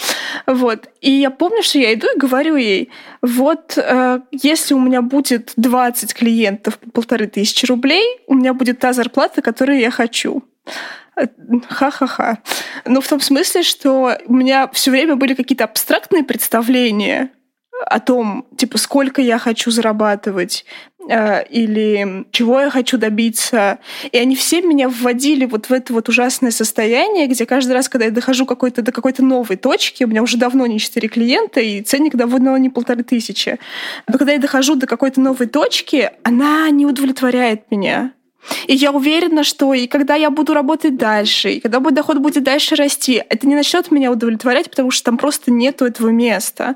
[0.46, 0.90] Вот.
[1.02, 2.92] И я помню, что я иду и говорю ей,
[3.22, 8.80] вот э, если у меня будет 20 клиентов по полторы тысячи рублей, у меня будет
[8.80, 10.44] та зарплата, которую я хочу.
[11.16, 11.28] Э,
[11.68, 12.40] ха-ха-ха.
[12.86, 17.32] Ну, в том смысле, что у меня все время были какие-то абстрактные представления
[17.86, 20.66] о том, типа, сколько я хочу зарабатывать
[21.10, 23.80] или чего я хочу добиться.
[24.12, 28.06] И они все меня вводили вот в это вот ужасное состояние, где каждый раз, когда
[28.06, 31.82] я дохожу какой-то, до какой-то новой точки, у меня уже давно не четыре клиента, и
[31.82, 33.58] ценник давно не полторы тысячи.
[34.08, 38.12] Но когда я дохожу до какой-то новой точки, она не удовлетворяет меня.
[38.68, 42.44] И я уверена, что и когда я буду работать дальше, и когда мой доход будет
[42.44, 46.76] дальше расти, это не начнет меня удовлетворять, потому что там просто нету этого места.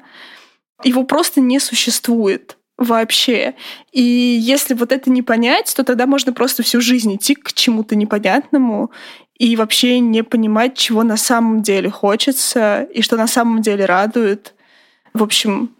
[0.83, 3.53] Его просто не существует вообще.
[3.91, 7.95] И если вот это не понять, то тогда можно просто всю жизнь идти к чему-то
[7.95, 8.91] непонятному
[9.37, 14.53] и вообще не понимать, чего на самом деле хочется и что на самом деле радует.
[15.13, 15.75] В общем,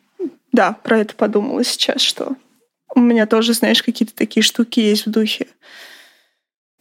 [0.52, 2.36] да, про это подумала сейчас, что
[2.93, 5.47] у меня тоже, знаешь, какие-то такие штуки есть в духе.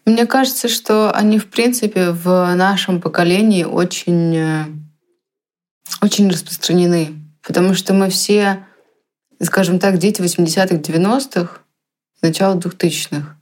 [0.05, 4.65] Мне кажется, что они, в принципе, в нашем поколении очень, э,
[6.03, 7.15] очень распространены.
[7.43, 8.67] Потому что мы все,
[9.43, 11.61] скажем так, дети 80-х, 90-х,
[12.23, 13.37] начала 2000-х.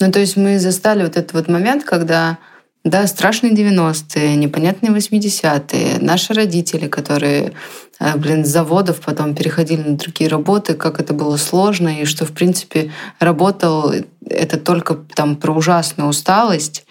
[0.00, 2.38] Ну, то есть мы застали вот этот вот момент, когда
[2.84, 7.52] да, страшные 90-е, непонятные 80-е, наши родители, которые,
[7.98, 12.24] э, блин, с заводов потом переходили на другие работы, как это было сложно, и что,
[12.24, 13.92] в принципе, работал
[14.26, 16.86] это только там про ужасную усталость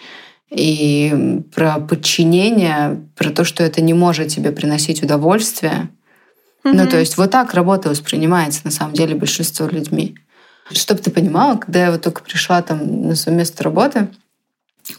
[0.48, 5.88] и про подчинение, про то, что это не может тебе приносить удовольствие.
[6.64, 6.72] Mm-hmm.
[6.74, 10.16] Ну, то есть вот так работа воспринимается на самом деле большинство людьми.
[10.72, 14.08] Чтобы ты понимала, когда я вот только пришла там на свое место работы,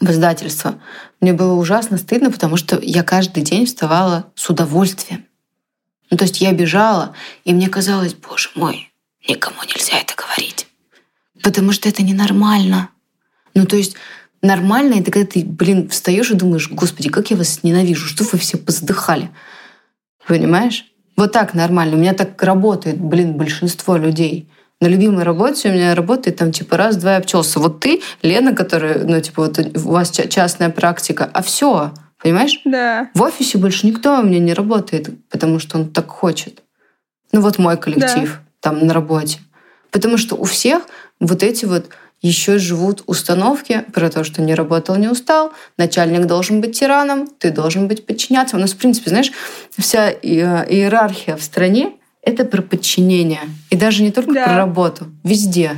[0.00, 0.80] в издательство,
[1.20, 5.26] мне было ужасно стыдно, потому что я каждый день вставала с удовольствием.
[6.10, 8.92] Ну, то есть я бежала, и мне казалось, боже мой,
[9.28, 10.66] никому нельзя это говорить.
[11.42, 12.90] Потому что это ненормально.
[13.54, 13.96] Ну, то есть
[14.40, 18.38] нормально это когда ты, блин, встаешь и думаешь, господи, как я вас ненавижу, что вы
[18.38, 19.30] все поздыхали.
[20.26, 20.91] Понимаешь?
[21.16, 21.96] Вот так нормально.
[21.96, 24.48] У меня так работает, блин, большинство людей.
[24.80, 27.60] На любимой работе у меня работает там типа раз-два обчелся.
[27.60, 32.60] Вот ты, Лена, которая, ну типа вот у вас частная практика, а все, понимаешь?
[32.64, 33.08] Да.
[33.14, 36.62] В офисе больше никто у меня не работает, потому что он так хочет.
[37.30, 38.70] Ну вот мой коллектив да.
[38.70, 39.38] там на работе.
[39.92, 40.82] Потому что у всех
[41.20, 41.90] вот эти вот
[42.22, 47.50] еще живут установки про то, что не работал, не устал, начальник должен быть тираном, ты
[47.50, 48.56] должен быть подчиняться.
[48.56, 49.32] У нас, в принципе, знаешь,
[49.76, 51.92] вся иерархия в стране—
[52.22, 53.40] это про подчинение.
[53.70, 54.44] И даже не только да.
[54.44, 55.72] про работу, везде.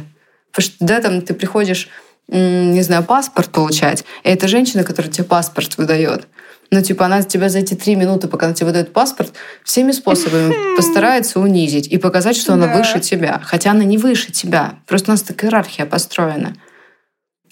[0.52, 1.88] Потому что, да, там ты приходишь,
[2.28, 6.28] не знаю, паспорт получать, и это женщина, которая тебе паспорт выдает.
[6.74, 10.52] Ну, типа, она тебя за эти три минуты, пока она тебе выдает паспорт, всеми способами
[10.76, 12.78] постарается унизить и показать, что она да.
[12.78, 13.40] выше тебя.
[13.44, 14.80] Хотя она не выше тебя.
[14.88, 16.56] Просто у нас такая иерархия построена.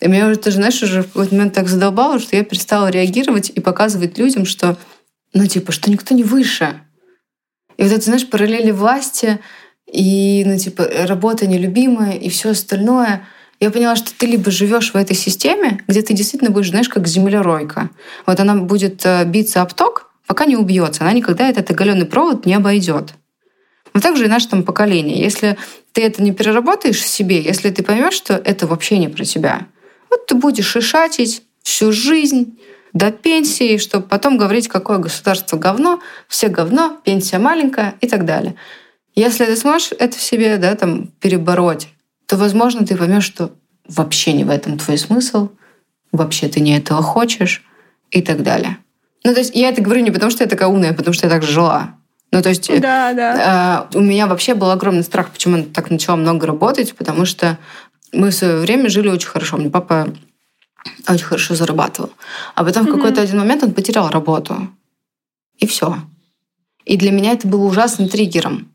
[0.00, 2.88] И меня уже, ты же знаешь, уже в какой-то момент так задолбало, что я перестала
[2.88, 4.76] реагировать и показывать людям, что,
[5.32, 6.80] ну, типа, что никто не выше.
[7.76, 9.38] И вот это, знаешь, параллели власти
[9.86, 13.24] и, ну, типа, работа нелюбимая и все остальное—
[13.62, 17.06] я поняла, что ты либо живешь в этой системе, где ты действительно будешь, знаешь, как
[17.06, 17.90] землеройка.
[18.26, 21.02] Вот она будет э, биться об ток, пока не убьется.
[21.02, 23.14] Она никогда этот оголенный провод не обойдет.
[23.94, 25.22] Но также и наше там поколение.
[25.22, 25.56] Если
[25.92, 29.68] ты это не переработаешь в себе, если ты поймешь, что это вообще не про тебя,
[30.10, 32.58] вот ты будешь шишатить всю жизнь
[32.92, 38.56] до пенсии, чтобы потом говорить, какое государство говно, все говно, пенсия маленькая и так далее.
[39.14, 41.90] Если ты сможешь это в себе да, там, перебороть,
[42.33, 43.53] то, возможно, ты поймешь, что
[43.87, 45.51] вообще не в этом твой смысл,
[46.12, 47.62] вообще ты не этого хочешь
[48.11, 48.78] и так далее.
[49.22, 51.26] Ну, то есть я это говорю не потому, что я такая умная, а потому что
[51.26, 51.95] я так жила.
[52.30, 53.89] Ну, то есть да, да.
[53.93, 57.59] Э, у меня вообще был огромный страх, почему я так начала много работать, потому что
[58.12, 59.59] мы в свое время жили очень хорошо.
[59.59, 60.09] Мне папа
[61.07, 62.12] очень хорошо зарабатывал.
[62.55, 62.93] А потом mm-hmm.
[62.93, 64.70] в какой-то один момент он потерял работу.
[65.59, 65.99] И все.
[66.87, 68.72] И для меня это было ужасным триггером.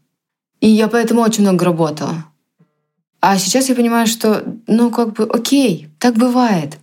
[0.59, 2.23] И я поэтому очень много работала.
[3.19, 6.77] А сейчас я понимаю, что, ну, как бы, окей, так бывает.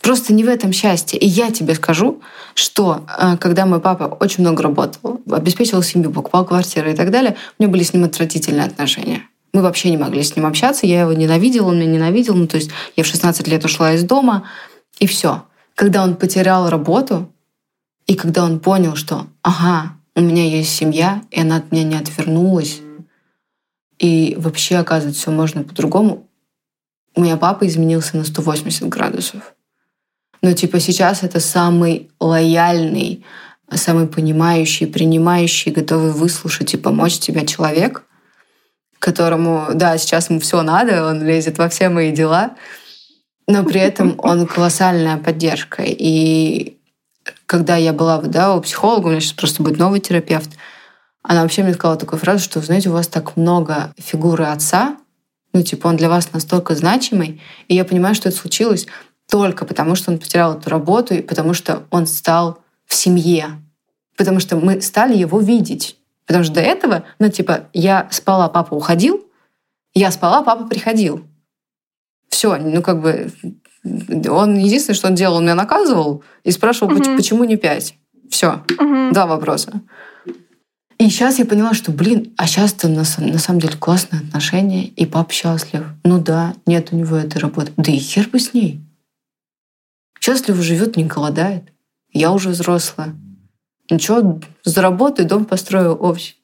[0.00, 1.18] Просто не в этом счастье.
[1.18, 2.20] И я тебе скажу,
[2.54, 7.36] что э, когда мой папа очень много работал, обеспечивал семью, покупал квартиры и так далее,
[7.58, 9.22] у меня были с ним отвратительные отношения.
[9.52, 12.34] Мы вообще не могли с ним общаться, я его ненавидела, он меня ненавидел.
[12.34, 14.44] Ну, то есть я в 16 лет ушла из дома,
[14.98, 15.44] и все.
[15.74, 17.32] Когда он потерял работу,
[18.06, 21.96] и когда он понял, что, ага, у меня есть семья, и она от меня не
[21.96, 22.80] отвернулась,
[23.98, 26.28] и вообще, оказывается, все можно по-другому.
[27.14, 29.54] У меня папа изменился на 180 градусов.
[30.42, 33.24] Но типа сейчас это самый лояльный,
[33.74, 38.04] самый понимающий, принимающий, готовый выслушать и помочь тебе человек,
[38.98, 42.56] которому, да, сейчас ему все надо, он лезет во все мои дела,
[43.46, 45.82] но при этом он колоссальная поддержка.
[45.86, 46.76] И
[47.46, 50.50] когда я была да, у психолога, у меня сейчас просто будет новый терапевт,
[51.28, 54.96] она вообще мне сказала такую фразу, что, знаете, у вас так много фигуры отца,
[55.52, 58.86] ну, типа, он для вас настолько значимый, и я понимаю, что это случилось
[59.28, 63.60] только потому, что он потерял эту работу, и потому что он стал в семье,
[64.16, 65.98] потому что мы стали его видеть.
[66.26, 69.24] Потому что до этого, ну, типа, я спала, папа уходил,
[69.94, 71.26] я спала, папа приходил.
[72.28, 73.32] Все, ну, как бы,
[74.28, 77.16] он единственное, что он делал, он меня наказывал и спрашивал, угу.
[77.16, 77.96] почему не пять.
[78.28, 79.12] Все, угу.
[79.12, 79.80] два вопроса.
[80.98, 85.04] И сейчас я поняла, что, блин, а сейчас-то на, на самом деле классные отношения, и
[85.04, 85.84] пап счастлив.
[86.04, 87.72] Ну да, нет у него этой работы.
[87.76, 88.80] Да и хер бы с ней.
[90.20, 91.64] Счастливо живет, не голодает.
[92.12, 93.14] Я уже взрослая.
[93.90, 96.36] Ничего, заработаю, дом построю общий.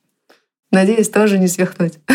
[0.71, 1.99] Надеюсь, тоже не свихнуть.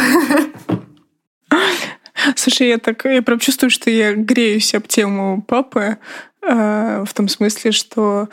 [2.35, 5.97] Слушай, я так, я прям чувствую, что я греюсь об тему папы,
[6.41, 8.29] э, в том смысле, что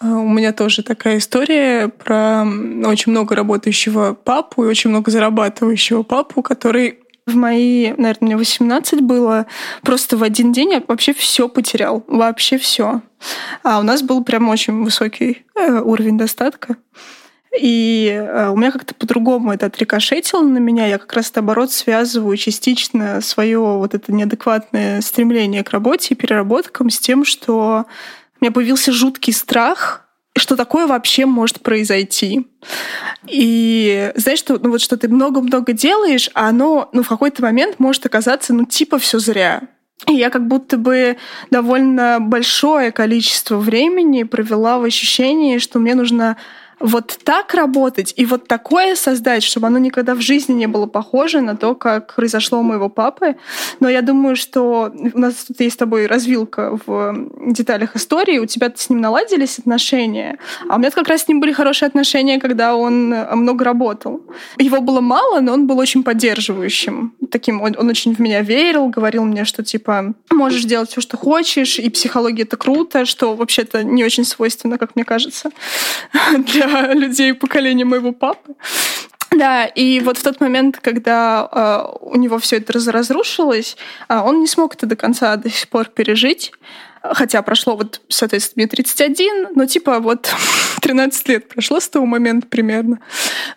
[0.00, 2.44] у меня тоже такая история про
[2.84, 9.02] очень много работающего папу и очень много зарабатывающего папу, который в мои, наверное, мне 18
[9.02, 9.46] было,
[9.82, 13.02] просто в один день я вообще все потерял, вообще все.
[13.62, 16.76] А у нас был прям очень высокий э, уровень достатка.
[17.58, 20.86] И э, у меня как-то по-другому это отрикошетило на меня.
[20.86, 26.90] Я как раз наоборот связываю частично свое вот это неадекватное стремление к работе и переработкам
[26.90, 27.86] с тем, что
[28.40, 30.04] у меня появился жуткий страх,
[30.36, 32.46] что такое вообще может произойти.
[33.26, 37.78] И знаешь, что, ну вот, что ты много-много делаешь, а оно ну, в какой-то момент
[37.78, 39.62] может оказаться ну типа все зря.
[40.06, 41.16] И я как будто бы
[41.50, 46.36] довольно большое количество времени провела в ощущении, что мне нужно
[46.80, 51.40] вот так работать и вот такое создать, чтобы оно никогда в жизни не было похоже
[51.40, 53.36] на то, как произошло у моего папы.
[53.80, 57.14] Но я думаю, что у нас тут есть с тобой развилка в
[57.46, 61.40] деталях истории, у тебя с ним наладились отношения, а у меня как раз с ним
[61.40, 64.22] были хорошие отношения, когда он много работал.
[64.58, 67.14] Его было мало, но он был очень поддерживающим.
[67.30, 71.16] Таким, он, он очень в меня верил, говорил мне, что типа можешь делать все, что
[71.16, 75.50] хочешь, и психология это круто, что вообще-то не очень свойственно, как мне кажется,
[76.52, 78.54] для людей поколения моего папы.
[79.30, 83.76] Да, и вот в тот момент, когда э, у него все это разрушилось,
[84.08, 86.52] э, он не смог это до конца до сих пор пережить.
[87.02, 90.34] Хотя прошло вот, соответственно, мне 31, но типа вот
[90.80, 93.00] 13 лет прошло с того момента примерно.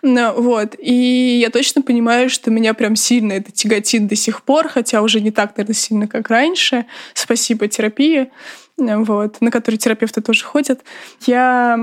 [0.02, 0.76] Ну, вот.
[0.78, 5.22] И я точно понимаю, что меня прям сильно это тяготит до сих пор, хотя уже
[5.22, 6.86] не так, наверное, сильно, как раньше.
[7.14, 8.30] Спасибо терапии,
[8.78, 10.82] вот, на которую терапевты тоже ходят.
[11.26, 11.80] Я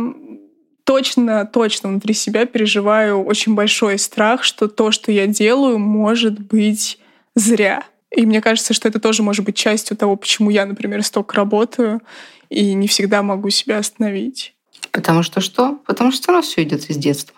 [0.89, 6.99] точно, точно внутри себя переживаю очень большой страх, что то, что я делаю, может быть
[7.35, 7.85] зря.
[8.11, 12.01] И мне кажется, что это тоже может быть частью того, почему я, например, столько работаю
[12.49, 14.55] и не всегда могу себя остановить.
[14.91, 15.79] Потому что что?
[15.85, 17.37] Потому что у нас все идет из детства.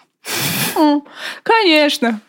[1.42, 2.20] Конечно.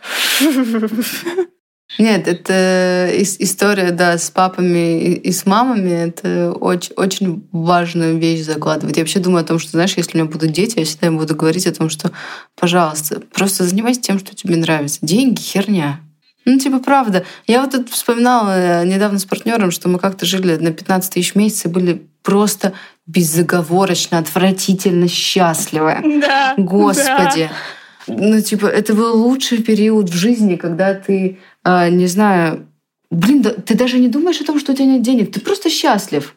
[1.97, 5.91] Нет, это история, да, с папами и с мамами.
[5.91, 8.97] Это очень, очень важную вещь закладывать.
[8.97, 11.17] Я вообще думаю о том, что, знаешь, если у меня будут дети, я всегда им
[11.17, 12.11] буду говорить о том, что,
[12.59, 14.99] пожалуйста, просто занимайся тем, что тебе нравится.
[15.01, 15.99] Деньги— херня.
[16.45, 17.23] Ну, типа, правда.
[17.45, 21.35] Я вот тут вспоминала недавно с партнером, что мы как-то жили на 15 тысяч в
[21.35, 22.73] месяц и были просто
[23.05, 25.97] безоговорочно, отвратительно счастливы.
[26.21, 26.55] Да.
[26.57, 27.49] Господи.
[27.49, 27.51] Да.
[28.17, 32.67] Ну, типа, это был лучший период в жизни, когда ты а, не знаю,
[33.09, 35.69] блин, да, ты даже не думаешь о том, что у тебя нет денег, ты просто
[35.69, 36.35] счастлив.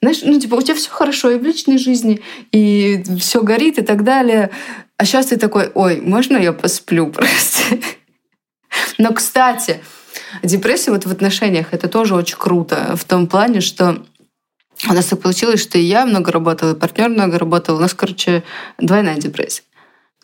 [0.00, 2.20] Знаешь, ну, типа, у тебя все хорошо и в личной жизни,
[2.52, 4.50] и все горит и так далее.
[4.96, 7.78] А сейчас ты такой, ой, можно я посплю просто?
[8.98, 9.80] Но, кстати,
[10.42, 14.04] депрессия вот в отношениях это тоже очень круто в том плане, что
[14.88, 17.76] у нас так получилось, что и я много работала, и партнер много работал.
[17.76, 18.44] У нас, короче,
[18.78, 19.62] двойная депрессия.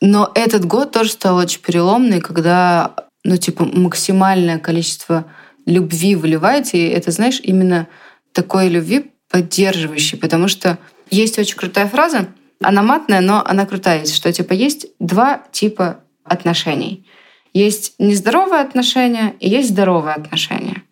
[0.01, 5.24] Но этот год тоже стал очень переломный, когда ну, типа, максимальное количество
[5.66, 7.88] любви выливаете, и это, знаешь, именно
[8.32, 10.78] такой любви поддерживающей, потому что
[11.11, 12.28] есть очень крутая фраза,
[12.61, 17.07] она матная, но она крутая, что типа есть два типа отношений.
[17.53, 20.82] Есть нездоровые отношения и есть здоровые отношения.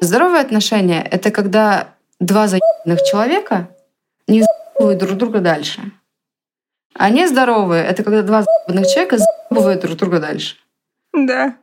[0.00, 3.70] Здоровые отношения— это когда два заебанных человека
[4.26, 5.92] не заебывают друг друга дальше.
[6.94, 10.56] А нездоровые— это когда два заебанных человека заебывают друг друга дальше.
[11.12, 11.56] Да.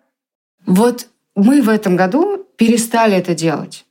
[0.65, 3.85] Вот мы в этом году перестали это делать.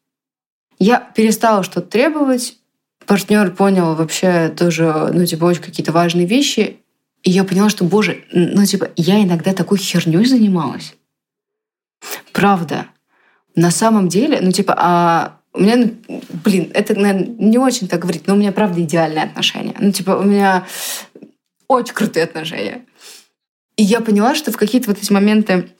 [0.78, 2.58] Я перестала что-то требовать.
[3.06, 6.78] Партнер понял вообще тоже, ну, типа, очень какие-то важные вещи.
[7.22, 10.94] И я поняла, что, боже, ну, типа, я иногда такой херней занималась.
[12.32, 12.86] Правда.
[13.54, 18.00] На самом деле, ну, типа, а у меня, ну, блин, это, наверное, не очень так
[18.00, 19.76] говорить, но у меня, правда, идеальные отношения.
[19.78, 20.66] Ну, типа, у меня
[21.76, 22.86] очень крутые отношения.
[23.76, 25.70] И я поняла, что в какие-то вот эти моменты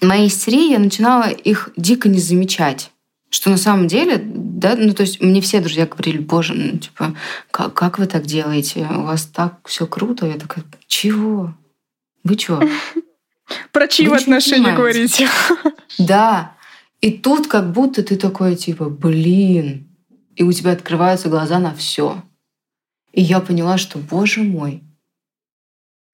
[0.00, 2.90] моей истерии я начинала их дико не замечать.
[3.30, 7.14] Что на самом деле, да, ну то есть мне все друзья говорили, боже, ну типа,
[7.50, 8.88] как, как вы так делаете?
[8.90, 10.26] У вас так все круто.
[10.26, 11.54] Я такая, чего?
[12.24, 12.62] Вы что?
[13.72, 15.28] Про чьи отношения говорите?
[15.98, 16.54] Да.
[17.00, 19.88] И тут как будто ты такой, типа, блин.
[20.36, 22.22] И у тебя открываются глаза на все.
[23.12, 24.82] И я поняла, что, боже мой,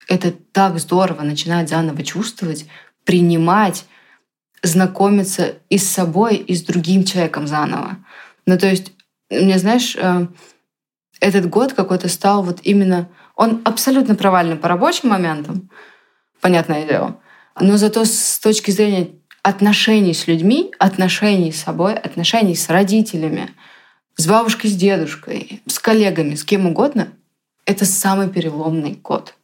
[0.09, 2.67] это так здорово начинать заново чувствовать,
[3.05, 3.87] принимать,
[4.63, 7.99] знакомиться и с собой, и с другим человеком заново.
[8.47, 8.93] Ну, то есть,
[9.31, 10.27] мне, знаешь, э,
[11.21, 13.09] этот год какой-то стал вот именно...
[13.37, 15.71] Он абсолютно провальный по рабочим моментам,
[16.41, 17.21] понятное дело,
[17.61, 19.11] но зато с точки зрения
[19.43, 23.51] отношений с людьми, отношений с собой, отношений с родителями,
[24.17, 27.09] с бабушкой, с дедушкой, с коллегами, с кем угодно,
[27.67, 29.35] это самый переломный год.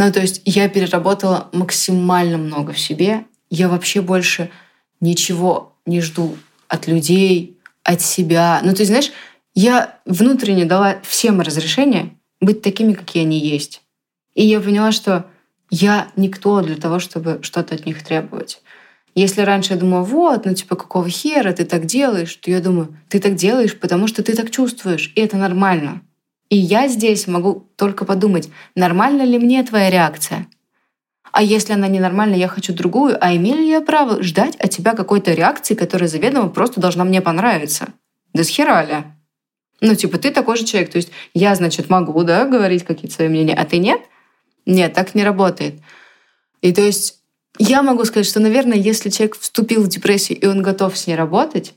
[0.00, 3.26] Ну, то есть я переработала максимально много в себе.
[3.50, 4.50] Я вообще больше
[4.98, 6.38] ничего не жду
[6.68, 8.60] от людей, от себя.
[8.64, 9.12] Ну, то есть, знаешь,
[9.54, 13.82] я внутренне дала всем разрешение быть такими, какие они есть.
[14.34, 15.26] И я поняла, что
[15.68, 18.62] я никто для того, чтобы что-то от них требовать.
[19.14, 22.96] Если раньше я думала, вот, ну типа, какого хера ты так делаешь, то я думаю,
[23.10, 26.00] ты так делаешь, потому что ты так чувствуешь, и это нормально.
[26.50, 30.48] И я здесь могу только подумать, нормальна ли мне твоя реакция?
[31.32, 34.94] А если она ненормальна, я хочу другую, а имею ли я право ждать от тебя
[34.94, 37.92] какой-то реакции, которая заведомо просто должна мне понравиться?
[38.34, 39.04] Да схера ли?
[39.80, 40.90] Ну, типа, ты такой же человек.
[40.90, 44.00] То есть я, значит, могу, да, говорить какие-то свои мнения, а ты нет?
[44.66, 45.80] Нет, так не работает.
[46.62, 47.20] И то есть
[47.58, 51.14] я могу сказать, что, наверное, если человек вступил в депрессию, и он готов с ней
[51.14, 51.74] работать,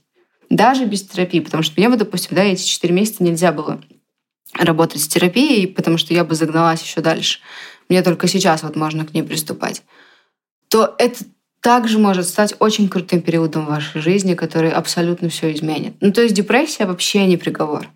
[0.50, 3.80] даже без терапии, потому что мне бы, допустим, да, эти четыре месяца нельзя было
[4.58, 7.40] работать с терапией, потому что я бы загналась еще дальше.
[7.90, 9.84] Мне только сейчас вот можно к ней приступать.
[10.70, 11.24] То это
[11.60, 15.96] также может стать очень крутым периодом в вашей жизни, который абсолютно все изменит.
[16.02, 17.88] Ну, то есть депрессия вообще не приговор.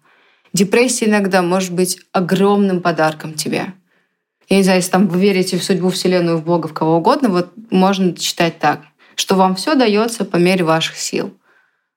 [0.54, 3.74] Депрессия иногда может быть огромным подарком тебе.
[4.50, 7.30] Я не знаю, если там вы верите в судьбу Вселенную, в Бога, в кого угодно,
[7.30, 8.84] вот можно читать так,
[9.16, 11.34] что вам все дается по мере ваших сил.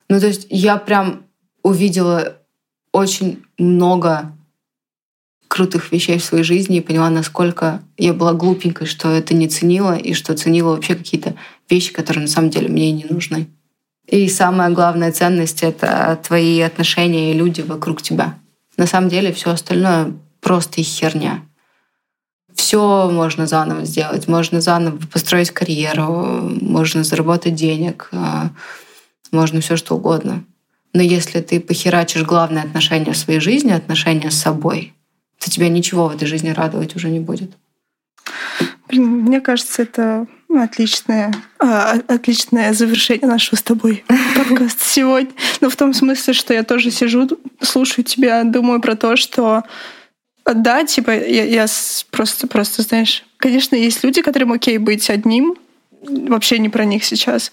[0.09, 1.27] Ну, то есть я прям
[1.63, 2.39] увидела
[2.93, 4.33] очень много
[5.51, 9.97] крутых вещей в своей жизни и поняла, насколько я была глупенькой, что это не ценила,
[9.97, 11.35] и что ценила вообще какие-то
[11.69, 13.49] вещи, которые на самом деле мне не нужны.
[14.07, 18.39] И самая главная ценность— это твои отношения и люди вокруг тебя.
[18.77, 21.43] На самом деле все остальное просто херня.
[22.55, 24.29] Все можно заново сделать.
[24.29, 28.51] Можно заново построить карьеру, можно заработать денег, а,
[29.33, 30.45] можно все что угодно.
[30.93, 34.95] Но если ты похерачишь главное отношение в своей жизни, отношения с собой,
[35.41, 37.51] то тебя ничего в этой жизни радовать уже не будет.
[38.89, 44.05] Блин, мне кажется, это ну, отличное, а, отличное завершение нашего с тобой
[44.37, 45.31] подкаста сегодня.
[45.61, 47.29] Но ну, в том смысле, что я тоже сижу,
[47.61, 49.63] слушаю тебя, думаю про то, что
[50.45, 51.67] да, типа, я, я
[52.11, 55.57] просто, просто, знаешь, конечно, есть люди, которым окей быть одним,
[56.03, 57.53] вообще не про них сейчас.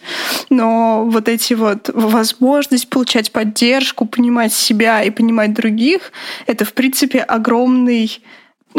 [0.49, 6.11] Но вот эти вот возможность получать поддержку, понимать себя и понимать других,
[6.45, 8.21] это, в принципе, огромный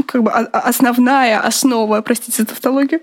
[0.06, 3.00] как бы основная основа, простите за тавтологию,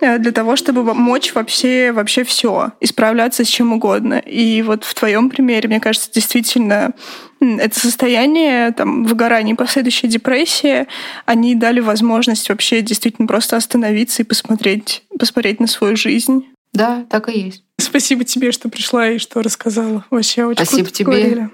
[0.00, 4.18] э, для того, чтобы мочь вообще, вообще все, исправляться с чем угодно.
[4.18, 6.92] И вот в твоем примере, мне кажется, действительно
[7.40, 10.86] это состояние там, выгорания и последующая депрессия,
[11.26, 16.46] они дали возможность вообще действительно просто остановиться и посмотреть, посмотреть на свою жизнь.
[16.72, 17.62] Да, так и есть.
[17.78, 20.04] Спасибо тебе, что пришла и что рассказала.
[20.10, 21.04] Вообще очень Спасибо круто тебе.
[21.06, 21.50] Говорили.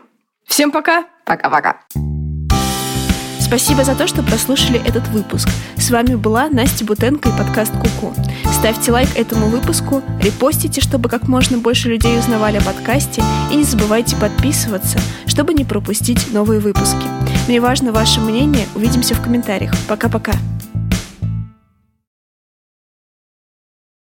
[0.46, 1.04] Всем пока.
[1.24, 1.80] Пока-пока.
[3.52, 5.46] Спасибо за то, что прослушали этот выпуск.
[5.76, 8.14] С вами была Настя Бутенко и подкаст Куку.
[8.50, 13.22] Ставьте лайк этому выпуску, репостите, чтобы как можно больше людей узнавали о подкасте,
[13.52, 17.04] и не забывайте подписываться, чтобы не пропустить новые выпуски.
[17.46, 18.66] Мне важно ваше мнение.
[18.74, 19.74] Увидимся в комментариях.
[19.86, 20.32] Пока-пока.